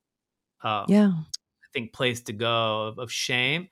[0.64, 3.68] Um, yeah, I think place to go of, of shame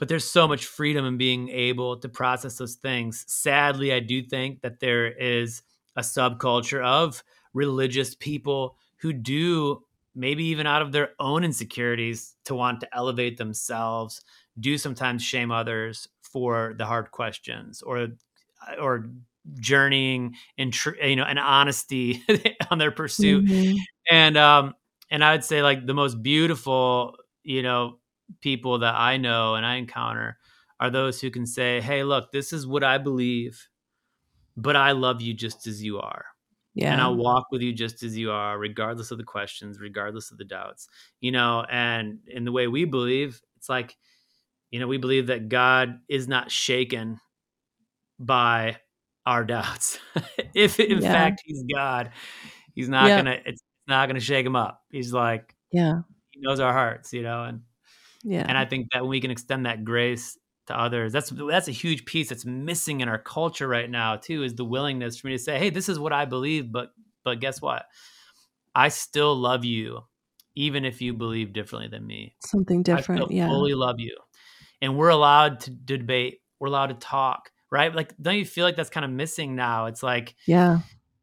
[0.00, 3.22] but there's so much freedom in being able to process those things.
[3.28, 5.62] Sadly, I do think that there is
[5.94, 7.22] a subculture of
[7.52, 9.82] religious people who do
[10.14, 14.22] maybe even out of their own insecurities to want to elevate themselves,
[14.58, 18.08] do sometimes shame others for the hard questions or
[18.80, 19.10] or
[19.54, 22.22] journeying in tr- you know an honesty
[22.70, 23.76] on their pursuit mm-hmm.
[24.10, 24.74] and um
[25.10, 27.98] and i would say like the most beautiful you know
[28.40, 30.38] people that I know and I encounter
[30.78, 33.68] are those who can say, "Hey, look, this is what I believe,
[34.56, 36.26] but I love you just as you are."
[36.74, 36.92] Yeah.
[36.92, 40.38] And I'll walk with you just as you are, regardless of the questions, regardless of
[40.38, 40.88] the doubts.
[41.20, 43.96] You know, and in the way we believe, it's like,
[44.70, 47.18] you know, we believe that God is not shaken
[48.18, 48.76] by
[49.26, 49.98] our doubts.
[50.54, 51.12] if in yeah.
[51.12, 52.12] fact he's God,
[52.74, 53.16] he's not yeah.
[53.16, 54.80] gonna it's not gonna shake him up.
[54.90, 57.62] He's like, Yeah, he knows our hearts, you know, and
[58.22, 58.44] yeah.
[58.46, 60.36] And I think that when we can extend that grace
[60.70, 64.42] to others, that's that's a huge piece that's missing in our culture right now too,
[64.42, 66.92] is the willingness for me to say, "Hey, this is what I believe, but
[67.24, 67.84] but guess what?
[68.74, 70.04] I still love you
[70.56, 72.34] even if you believe differently than me.
[72.44, 73.46] Something different, I yeah.
[73.46, 74.16] fully love you.
[74.82, 77.94] And we're allowed to debate, we're allowed to talk, right?
[77.94, 79.86] Like don't you feel like that's kind of missing now?
[79.86, 80.80] It's like Yeah.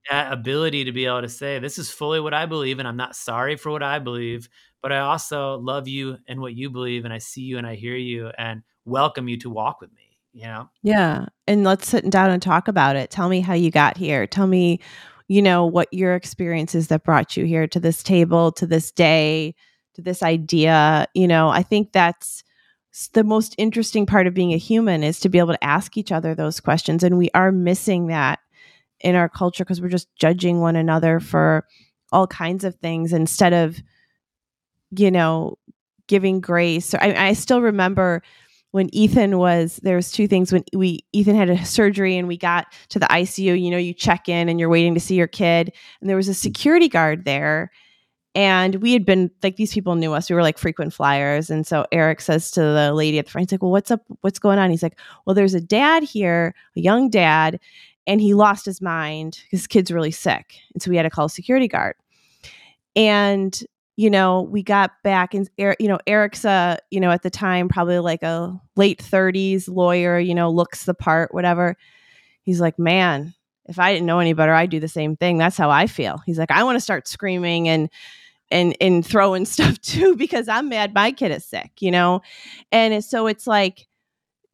[0.09, 2.95] That ability to be able to say, this is fully what I believe, and I'm
[2.95, 4.47] not sorry for what I believe,
[4.81, 7.75] but I also love you and what you believe, and I see you and I
[7.75, 10.17] hear you and welcome you to walk with me.
[10.33, 10.69] You know?
[10.83, 11.25] Yeah.
[11.47, 13.09] And let's sit down and talk about it.
[13.09, 14.27] Tell me how you got here.
[14.27, 14.79] Tell me,
[15.27, 19.55] you know, what your experiences that brought you here to this table, to this day,
[19.95, 21.07] to this idea.
[21.13, 22.43] You know, I think that's
[23.13, 26.11] the most interesting part of being a human is to be able to ask each
[26.11, 27.03] other those questions.
[27.03, 28.39] And we are missing that
[28.99, 31.67] in our culture because we're just judging one another for
[32.11, 33.81] all kinds of things instead of
[34.91, 35.57] you know,
[36.07, 36.93] giving grace.
[36.93, 38.23] I, I still remember
[38.72, 42.38] when Ethan was there was two things when we Ethan had a surgery and we
[42.38, 45.28] got to the ICU, you know, you check in and you're waiting to see your
[45.28, 47.72] kid and there was a security guard there
[48.36, 50.30] and we had been like these people knew us.
[50.30, 53.49] We were like frequent flyers and so Eric says to the lady at the front
[53.49, 54.01] he's like, "Well, what's up?
[54.22, 57.59] What's going on?" He's like, "Well, there's a dad here, a young dad,
[58.05, 59.39] and he lost his mind.
[59.49, 61.95] His kid's really sick." And so we had to call a security guard.
[62.95, 63.59] And
[63.97, 67.31] you know, we got back and er, you know, Eric's a, you know, at the
[67.31, 71.75] time probably like a late 30s lawyer, you know, looks the part, whatever.
[72.43, 73.33] He's like, "Man,
[73.67, 75.37] if I didn't know any better, I'd do the same thing.
[75.37, 77.89] That's how I feel." He's like, "I want to start screaming and
[78.51, 82.21] and and throwing stuff too because I'm mad my kid is sick, you know?"
[82.71, 83.87] And so it's like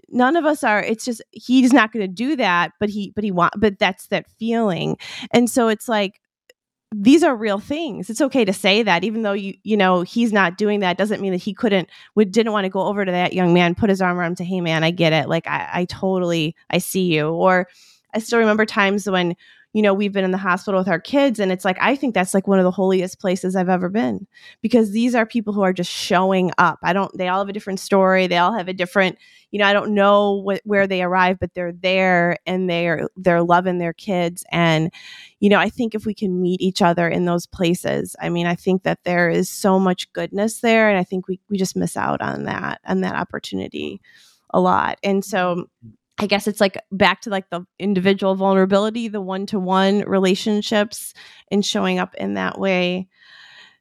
[0.09, 3.23] none of us are it's just he's not going to do that but he but
[3.23, 4.97] he want but that's that feeling
[5.31, 6.21] and so it's like
[6.93, 8.09] these are real things.
[8.09, 11.21] It's okay to say that, even though you you know he's not doing that, doesn't
[11.21, 13.89] mean that he couldn't would didn't want to go over to that young man, put
[13.89, 16.77] his arm around him, to hey man, I get it, like I, I totally I
[16.77, 17.29] see you.
[17.29, 17.67] Or
[18.13, 19.35] I still remember times when
[19.73, 21.39] you know, we've been in the hospital with our kids.
[21.39, 24.27] And it's like, I think that's like one of the holiest places I've ever been
[24.61, 26.77] because these are people who are just showing up.
[26.83, 28.27] I don't, they all have a different story.
[28.27, 29.17] They all have a different,
[29.49, 33.41] you know, I don't know what, where they arrive, but they're there and they're, they're
[33.41, 34.45] loving their kids.
[34.51, 34.93] And,
[35.39, 38.45] you know, I think if we can meet each other in those places, I mean,
[38.45, 40.87] I think that there is so much goodness there.
[40.87, 44.01] And I think we, we just miss out on that and that opportunity
[44.51, 44.99] a lot.
[45.03, 45.89] And so, mm-hmm.
[46.19, 51.13] I guess it's like back to like the individual vulnerability, the one to one relationships,
[51.51, 53.07] and showing up in that way.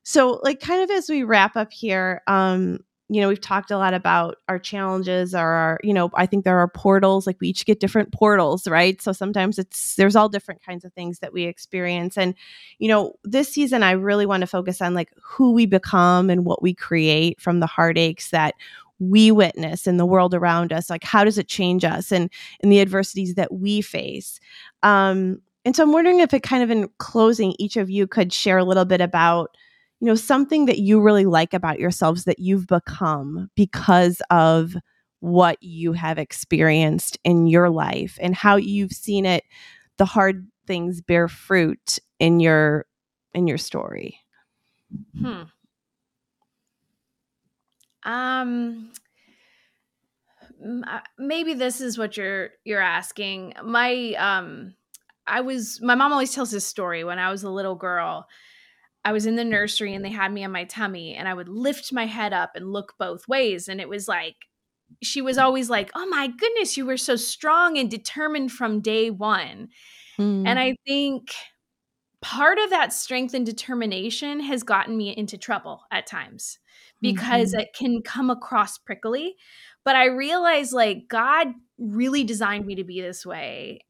[0.03, 3.76] So, like, kind of as we wrap up here, um, you know, we've talked a
[3.76, 7.49] lot about our challenges, or our, you know, I think there are portals, like we
[7.49, 9.01] each get different portals, right?
[9.03, 12.16] So sometimes it's, there's all different kinds of things that we experience.
[12.16, 12.35] And,
[12.78, 16.47] you know, this season, I really want to focus on like who we become and
[16.47, 18.55] what we create from the heartaches that
[19.03, 22.30] we witness in the world around us like how does it change us and
[22.61, 24.38] in the adversities that we face?
[24.82, 28.32] Um, and so i'm wondering if it kind of in closing each of you could
[28.32, 29.57] share a little bit about
[30.00, 34.74] you know something that you really like about yourselves that you've become because of
[35.20, 39.44] what you have experienced in your life and how you've seen it
[39.98, 42.86] the hard things bear fruit in your
[43.34, 44.18] in your story.
[45.18, 45.42] Hmm
[48.05, 48.92] um,
[51.18, 53.55] maybe this is what you're you're asking.
[53.64, 54.74] My um
[55.26, 58.26] I was my mom always tells this story when I was a little girl.
[59.05, 61.48] I was in the nursery and they had me on my tummy and I would
[61.48, 64.36] lift my head up and look both ways and it was like
[65.03, 69.09] she was always like, "Oh my goodness, you were so strong and determined from day
[69.11, 69.68] 1."
[70.18, 70.46] Mm.
[70.46, 71.32] And I think
[72.20, 76.59] part of that strength and determination has gotten me into trouble at times
[77.03, 77.61] because mm-hmm.
[77.61, 79.36] it can come across prickly.
[79.84, 83.80] But I realize like God really designed me to be this way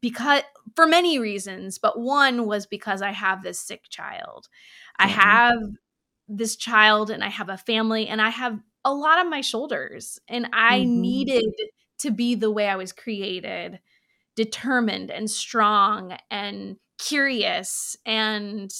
[0.00, 0.42] because
[0.74, 4.48] for many reasons, but one was because I have this sick child.
[4.98, 5.58] I have
[6.28, 10.18] this child and I have a family and I have a lot on my shoulders
[10.28, 11.00] and I mm-hmm.
[11.00, 11.54] needed
[12.00, 13.80] to be the way I was created,
[14.36, 18.70] determined and strong and curious and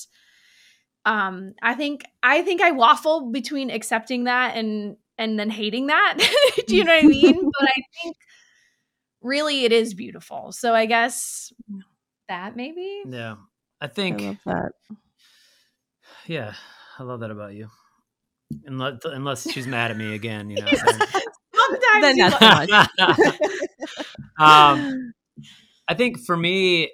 [1.09, 6.19] um I think I think I waffle between accepting that and and then hating that.
[6.67, 7.51] Do you know what I mean?
[7.61, 8.17] but I think
[9.23, 10.53] really it is beautiful.
[10.53, 11.53] So I guess
[12.29, 13.03] that maybe.
[13.07, 13.37] Yeah.
[13.81, 14.73] I think I love that.
[16.27, 16.53] Yeah,
[16.99, 17.69] I love that about you.
[18.67, 20.71] Unless unless she's mad at me again, you know.
[21.55, 22.25] Sometimes you
[24.45, 25.15] um
[25.89, 26.91] I think for me,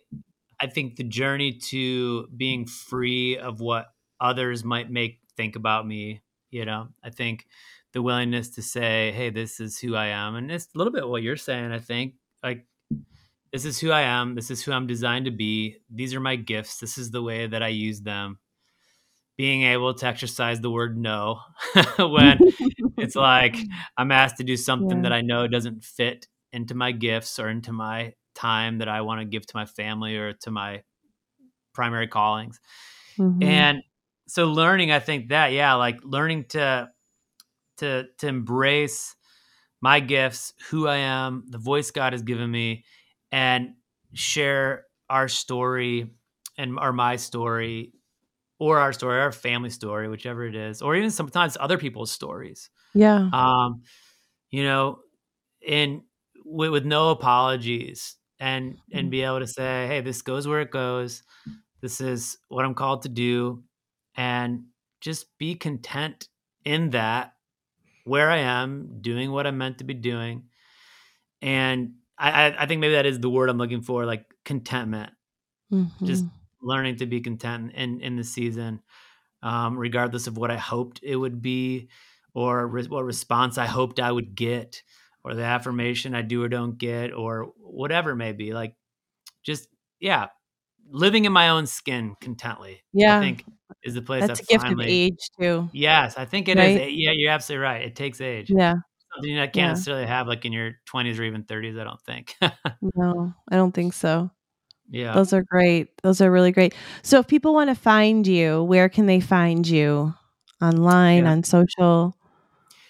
[0.61, 6.23] I think the journey to being free of what others might make think about me,
[6.51, 7.47] you know, I think
[7.93, 11.09] the willingness to say, "Hey, this is who I am," and it's a little bit
[11.09, 11.73] what you're saying.
[11.73, 12.67] I think like
[13.53, 14.35] this is who I am.
[14.35, 15.77] This is who I'm designed to be.
[15.89, 16.79] These are my gifts.
[16.79, 18.39] This is the way that I use them.
[19.37, 21.41] Being able to exercise the word no
[21.99, 22.39] when
[22.99, 23.57] it's like
[23.97, 25.03] I'm asked to do something yeah.
[25.03, 29.21] that I know doesn't fit into my gifts or into my time that I want
[29.21, 30.83] to give to my family or to my
[31.75, 32.61] primary callings.
[33.19, 33.43] Mm-hmm.
[33.43, 33.83] And
[34.27, 36.89] so learning, I think that, yeah, like learning to
[37.79, 39.15] to to embrace
[39.81, 42.85] my gifts, who I am, the voice God has given me,
[43.31, 43.75] and
[44.13, 46.11] share our story
[46.57, 47.93] and or my story
[48.59, 52.71] or our story, our family story, whichever it is, or even sometimes other people's stories.
[52.95, 53.29] Yeah.
[53.33, 53.83] Um,
[54.51, 55.01] you know,
[55.69, 56.03] and
[56.45, 59.11] with, with no apologies and and mm.
[59.11, 61.23] be able to say, hey, this goes where it goes.
[61.81, 63.63] This is what I'm called to do.
[64.17, 64.65] And
[65.01, 66.29] just be content
[66.65, 67.35] in that
[68.05, 70.45] where I am, doing what I'm meant to be doing.
[71.43, 75.11] And I, I think maybe that is the word I'm looking for, like contentment.
[75.73, 76.07] Mm-hmm.
[76.07, 76.25] Just
[76.63, 78.81] learning to be content in in the season,
[79.43, 81.89] um, regardless of what I hoped it would be,
[82.35, 84.83] or re- what response I hoped I would get,
[85.25, 88.53] or the affirmation I do or don't get, or whatever it may be.
[88.53, 88.77] Like,
[89.43, 90.29] just yeah,
[90.89, 92.83] living in my own skin contently.
[92.93, 93.45] Yeah, I think
[93.83, 95.69] is the place that's a gift finally, of age too.
[95.73, 96.81] Yes, I think it right?
[96.83, 96.93] is.
[96.93, 97.83] Yeah, you're absolutely right.
[97.83, 98.51] It takes age.
[98.51, 98.75] Yeah,
[99.15, 99.69] something you can't yeah.
[99.69, 101.81] necessarily have like in your 20s or even 30s.
[101.81, 102.37] I don't think.
[102.95, 104.31] no, I don't think so.
[104.91, 105.89] Yeah, those are great.
[106.03, 106.75] Those are really great.
[107.03, 110.15] So, if people want to find you, where can they find you?
[110.61, 111.31] Online, yeah.
[111.31, 112.17] on social.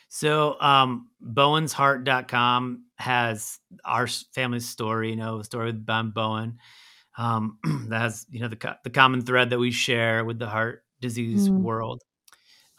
[0.08, 6.58] So, um, bowensheart.com has our family story, you know, the story with Ben Bowen
[7.16, 7.58] um,
[7.88, 11.48] that has you know the the common thread that we share with the heart disease
[11.48, 11.60] mm.
[11.60, 12.02] world.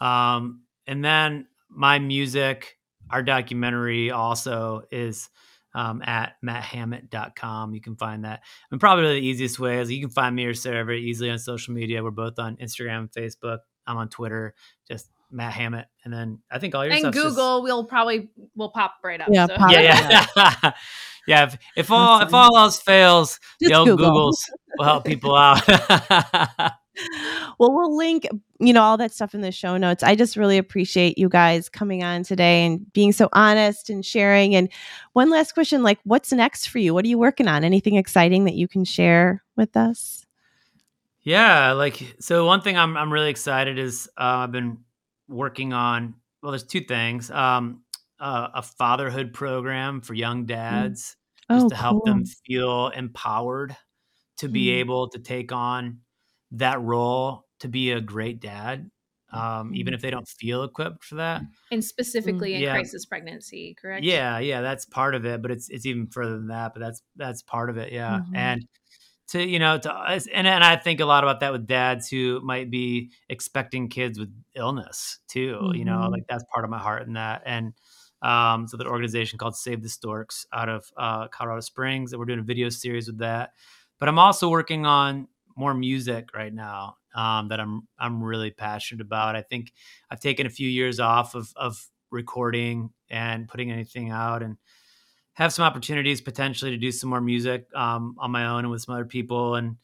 [0.00, 2.78] Um, and then my music,
[3.10, 5.28] our documentary also is
[5.74, 7.74] um, at matthammitt.com.
[7.74, 8.42] You can find that.
[8.70, 11.38] And probably the easiest way is you can find me or Sarah very easily on
[11.38, 12.02] social media.
[12.02, 13.58] We're both on Instagram and Facebook.
[13.86, 14.54] I'm on Twitter,
[14.88, 15.84] just Matt Hammitt.
[16.04, 17.62] And then I think all your and Google just...
[17.62, 19.28] will probably will pop right up.
[19.30, 19.56] Yeah, so.
[19.56, 20.72] pop yeah, yeah.
[21.26, 24.10] yeah, if, if all if all else fails, Just the old Google.
[24.10, 24.36] Googles
[24.78, 25.66] will help people out.
[27.58, 28.26] well, we'll link,
[28.60, 30.02] you know, all that stuff in the show notes.
[30.02, 34.54] I just really appreciate you guys coming on today and being so honest and sharing.
[34.54, 34.70] And
[35.12, 36.94] one last question, like what's next for you?
[36.94, 37.64] What are you working on?
[37.64, 40.24] Anything exciting that you can share with us?
[41.22, 44.78] Yeah, like so one thing I'm I'm really excited is uh, I've been
[45.28, 47.30] working on well there's two things.
[47.30, 47.82] Um
[48.20, 50.48] uh, a fatherhood program for young mm.
[50.48, 51.16] dads
[51.50, 51.56] mm.
[51.56, 52.14] just to help cool.
[52.14, 53.76] them feel empowered
[54.38, 54.76] to be mm.
[54.76, 56.00] able to take on
[56.52, 58.90] that role to be a great dad
[59.32, 59.96] um, even mm.
[59.96, 62.72] if they don't feel equipped for that and specifically in yeah.
[62.72, 66.48] crisis pregnancy correct yeah yeah that's part of it but it's it's even further than
[66.48, 68.36] that but that's that's part of it yeah mm-hmm.
[68.36, 68.66] and
[69.28, 69.92] to you know to
[70.32, 74.18] and, and i think a lot about that with dads who might be expecting kids
[74.18, 75.74] with illness too mm-hmm.
[75.74, 76.12] you know mm-hmm.
[76.12, 77.72] like that's part of my heart in that and
[78.26, 82.26] um, so the organization called Save the Storks out of uh, Colorado Springs, and we're
[82.26, 83.52] doing a video series with that.
[83.98, 89.00] But I'm also working on more music right now um, that I'm I'm really passionate
[89.00, 89.36] about.
[89.36, 89.72] I think
[90.10, 91.78] I've taken a few years off of of
[92.10, 94.56] recording and putting anything out and
[95.34, 98.82] have some opportunities potentially to do some more music um, on my own and with
[98.82, 99.54] some other people.
[99.54, 99.76] And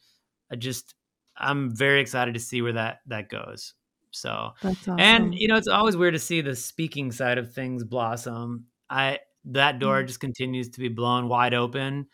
[0.51, 0.95] I just,
[1.37, 3.73] I'm very excited to see where that that goes.
[4.13, 4.99] So, awesome.
[4.99, 8.65] and you know, it's always weird to see the speaking side of things blossom.
[8.89, 10.07] I that door mm-hmm.
[10.07, 12.07] just continues to be blown wide open.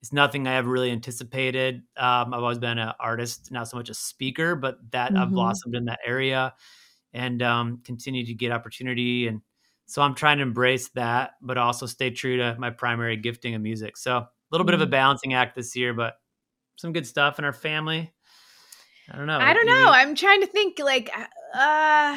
[0.00, 1.82] It's nothing I ever really anticipated.
[1.96, 5.22] Um, I've always been an artist, not so much a speaker, but that mm-hmm.
[5.22, 6.54] I've blossomed in that area
[7.12, 9.26] and um, continue to get opportunity.
[9.26, 9.42] And
[9.86, 13.60] so I'm trying to embrace that, but also stay true to my primary gifting of
[13.60, 13.98] music.
[13.98, 14.68] So a little mm-hmm.
[14.68, 14.90] bit of a mm-hmm.
[14.92, 16.14] balancing act this year, but
[16.76, 18.10] some good stuff in our family.
[19.10, 19.38] I don't know.
[19.38, 19.90] I don't know.
[19.90, 21.10] I'm trying to think like,
[21.54, 22.16] uh,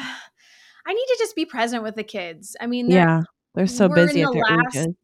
[0.86, 2.56] I need to just be present with the kids.
[2.60, 3.22] I mean, yeah,
[3.54, 4.94] they're so busy at the their last, ages.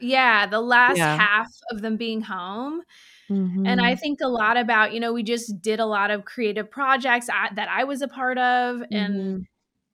[0.00, 1.16] Yeah, the last yeah.
[1.16, 2.82] half of them being home.
[3.30, 3.66] Mm-hmm.
[3.66, 4.00] And I mm-hmm.
[4.00, 7.68] think a lot about, you know, we just did a lot of creative projects that
[7.70, 8.76] I was a part of.
[8.76, 8.94] Mm-hmm.
[8.94, 9.46] And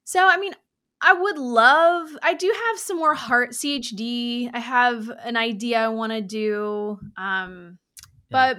[0.05, 0.55] so, I mean,
[1.01, 4.51] I would love, I do have some more heart CHD.
[4.53, 6.99] I have an idea I want to do.
[7.17, 7.79] Um,
[8.31, 8.57] yeah.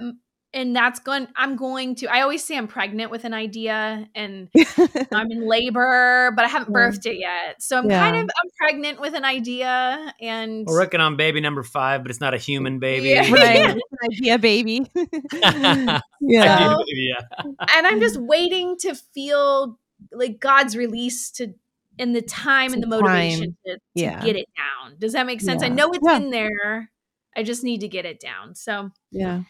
[0.54, 4.48] and that's going i'm going to i always say i'm pregnant with an idea and
[5.12, 7.62] i'm in labor but i haven't birthed it yet.
[7.62, 7.98] So i'm yeah.
[7.98, 12.10] kind of i'm pregnant with an idea and we're working on baby number five but
[12.10, 13.02] it's not a human baby.
[13.12, 13.30] Yeah.
[13.30, 13.76] right
[14.10, 14.90] idea baby.
[14.94, 16.00] Yeah.
[16.20, 16.76] yeah.
[17.68, 19.78] And i'm just waiting to feel
[20.12, 21.54] like god's release to
[21.98, 24.24] in the time and the motivation to, to yeah.
[24.24, 24.96] get it down.
[24.98, 25.62] Does that make sense?
[25.62, 26.90] I know it's in there
[27.36, 28.54] i just need to get it down.
[28.54, 29.42] So yeah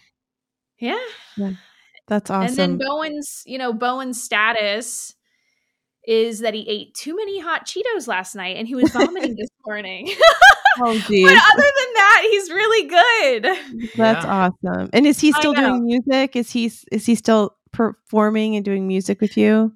[0.83, 0.99] yeah.
[1.37, 1.53] yeah.
[2.09, 2.49] That's awesome.
[2.49, 5.15] And then Bowen's, you know, Bowen's status
[6.07, 9.49] is that he ate too many hot Cheetos last night and he was vomiting this
[9.65, 10.13] morning.
[10.81, 11.25] oh, geez.
[11.25, 13.93] But other than that, he's really good.
[13.97, 14.51] That's yeah.
[14.65, 14.91] awesome.
[14.93, 16.35] And is he still doing music?
[16.35, 19.73] Is he is he still performing and doing music with you?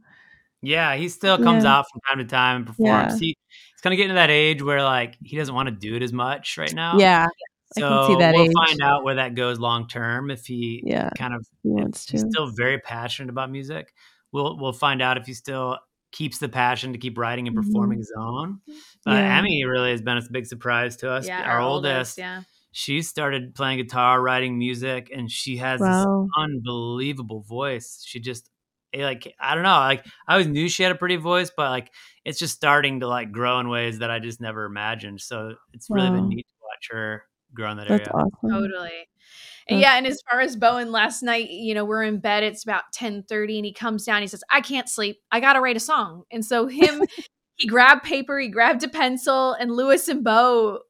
[0.63, 1.77] Yeah, he still comes yeah.
[1.77, 3.13] out from time to time and performs.
[3.13, 3.19] Yeah.
[3.19, 5.95] He, he's kind of getting to that age where like he doesn't want to do
[5.95, 6.99] it as much right now.
[6.99, 7.29] Yeah.
[7.75, 8.53] So we'll age.
[8.55, 10.31] find out where that goes long term.
[10.31, 12.19] If he yeah, kind of he wants to.
[12.19, 13.93] still very passionate about music,
[14.33, 15.79] we'll we'll find out if he still
[16.12, 18.01] keeps the passion to keep writing and performing mm-hmm.
[18.01, 18.61] his own.
[19.05, 19.39] But yeah.
[19.39, 21.27] Emmy really has been a big surprise to us.
[21.27, 22.43] Yeah, our, our oldest, oldest, yeah.
[22.73, 25.89] She started playing guitar, writing music, and she has wow.
[25.89, 28.03] this unbelievable voice.
[28.07, 28.49] She just
[28.95, 31.71] eh, like I don't know, like I always knew she had a pretty voice, but
[31.71, 31.91] like
[32.25, 35.21] it's just starting to like grow in ways that I just never imagined.
[35.21, 37.25] So it's really been neat to watch her
[37.57, 38.13] grow in that That's area.
[38.15, 38.51] Awesome.
[38.51, 39.09] Totally.
[39.69, 42.63] And yeah, and as far as Bowen last night, you know, we're in bed, it's
[42.63, 45.19] about 10 30, and he comes down, he says, I can't sleep.
[45.33, 46.23] I gotta write a song.
[46.31, 47.03] And so him,
[47.57, 50.83] he grabbed paper, he grabbed a pencil, and Lewis and Bo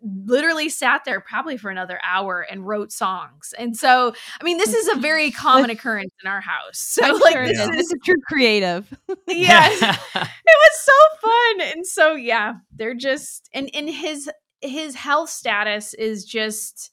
[0.00, 3.52] literally sat there probably for another hour and wrote songs.
[3.58, 6.94] And so, I mean, this is a very common occurrence in our house.
[6.98, 8.92] So, I'm like, sure this, is, this is true creative.
[9.28, 11.60] yes, it was so fun.
[11.72, 14.30] And so, yeah, they're just, and in his
[14.60, 16.90] his health status is just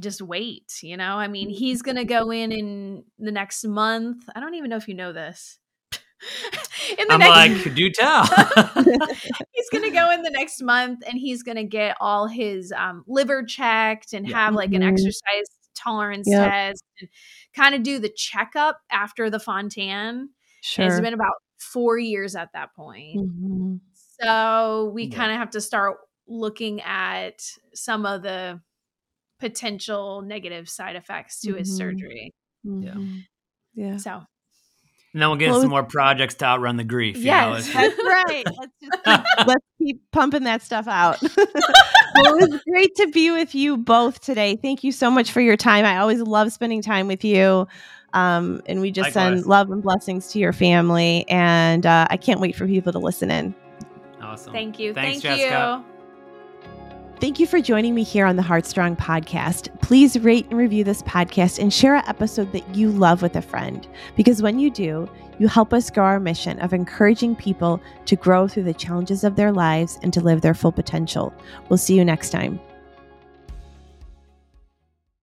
[0.00, 4.40] just wait you know i mean he's gonna go in in the next month i
[4.40, 5.58] don't even know if you know this
[6.98, 8.24] in the I'm next, like, do tell.
[9.52, 13.44] he's gonna go in the next month, and he's gonna get all his um, liver
[13.44, 14.92] checked and have like an mm-hmm.
[14.94, 16.50] exercise tolerance yep.
[16.50, 17.08] test, and
[17.54, 20.30] kind of do the checkup after the Fontan.
[20.60, 23.18] Sure, it's been about four years at that point.
[23.18, 23.76] Mm-hmm.
[24.20, 25.16] So we yeah.
[25.16, 25.98] kind of have to start
[26.28, 27.42] looking at
[27.74, 28.60] some of the
[29.40, 31.58] potential negative side effects to mm-hmm.
[31.58, 32.32] his surgery.
[32.66, 32.82] Mm-hmm.
[33.74, 33.90] Yeah.
[33.90, 33.96] Yeah.
[33.96, 34.22] So.
[35.14, 37.16] And then we'll get well, some more projects to outrun the grief.
[37.16, 37.80] Yes, you know?
[37.80, 38.44] that's right.
[38.44, 41.20] Let's, just keep, let's keep pumping that stuff out.
[41.22, 44.56] well, it was great to be with you both today.
[44.56, 45.86] Thank you so much for your time.
[45.86, 47.66] I always love spending time with you.
[48.12, 49.38] Um, and we just Likewise.
[49.40, 51.24] send love and blessings to your family.
[51.28, 53.54] And uh, I can't wait for people to listen in.
[54.20, 54.52] Awesome.
[54.52, 54.92] Thank you.
[54.92, 55.84] Thanks, Thank Jessica.
[55.88, 55.97] you.
[57.20, 59.76] Thank you for joining me here on the Heartstrong podcast.
[59.80, 63.42] Please rate and review this podcast and share an episode that you love with a
[63.42, 63.88] friend.
[64.14, 68.46] Because when you do, you help us grow our mission of encouraging people to grow
[68.46, 71.34] through the challenges of their lives and to live their full potential.
[71.68, 72.60] We'll see you next time.